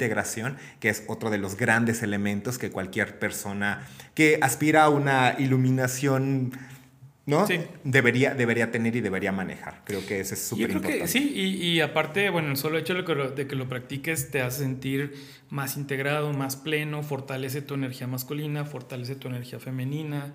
[0.80, 6.52] que es otro de los grandes elementos que cualquier persona que aspira a una iluminación
[7.26, 7.46] ¿no?
[7.84, 9.82] Debería, debería tener y debería manejar.
[9.84, 11.06] Creo que eso es súper importante.
[11.06, 14.30] Sí, y, y, aparte, bueno, el solo hecho de que, lo, de que lo practiques
[14.32, 15.14] te hace sentir
[15.48, 20.34] más integrado, más pleno, fortalece tu energía masculina, fortalece tu energía femenina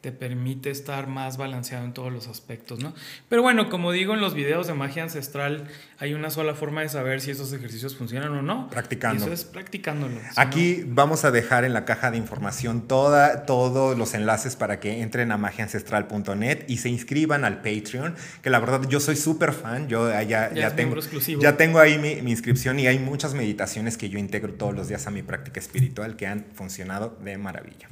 [0.00, 2.94] te permite estar más balanceado en todos los aspectos, ¿no?
[3.28, 5.66] Pero bueno, como digo en los videos de magia ancestral,
[5.98, 8.68] hay una sola forma de saber si esos ejercicios funcionan o no.
[8.68, 9.24] Practicando.
[9.24, 10.20] eso es practicándolo.
[10.36, 15.02] Aquí vamos a dejar en la caja de información toda, todos los enlaces para que
[15.02, 19.88] entren a magiaancestral.net y se inscriban al Patreon, que la verdad yo soy súper fan,
[19.88, 20.96] yo ya, ya, tengo,
[21.40, 24.88] ya tengo ahí mi, mi inscripción y hay muchas meditaciones que yo integro todos los
[24.88, 27.88] días a mi práctica espiritual que han funcionado de maravilla.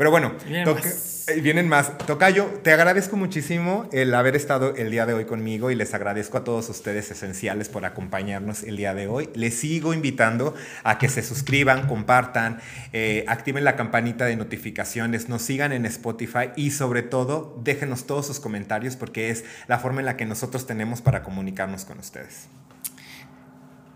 [0.00, 1.98] Pero bueno, eh, vienen, más.
[1.98, 6.38] Tocayo, te agradezco muchísimo el haber estado el día de hoy conmigo y les agradezco
[6.38, 9.28] a todos ustedes esenciales por acompañarnos el día de hoy.
[9.34, 12.60] Les sigo invitando a que se suscriban, compartan,
[12.94, 18.26] eh, activen la campanita de notificaciones, nos sigan en Spotify y sobre todo déjenos todos
[18.26, 22.48] sus comentarios porque es la forma en la que nosotros tenemos para comunicarnos con ustedes.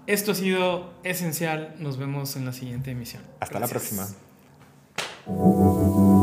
[0.07, 1.75] Esto ha sido esencial.
[1.79, 3.23] Nos vemos en la siguiente emisión.
[3.41, 4.07] Hasta la próxima.
[5.27, 6.14] うん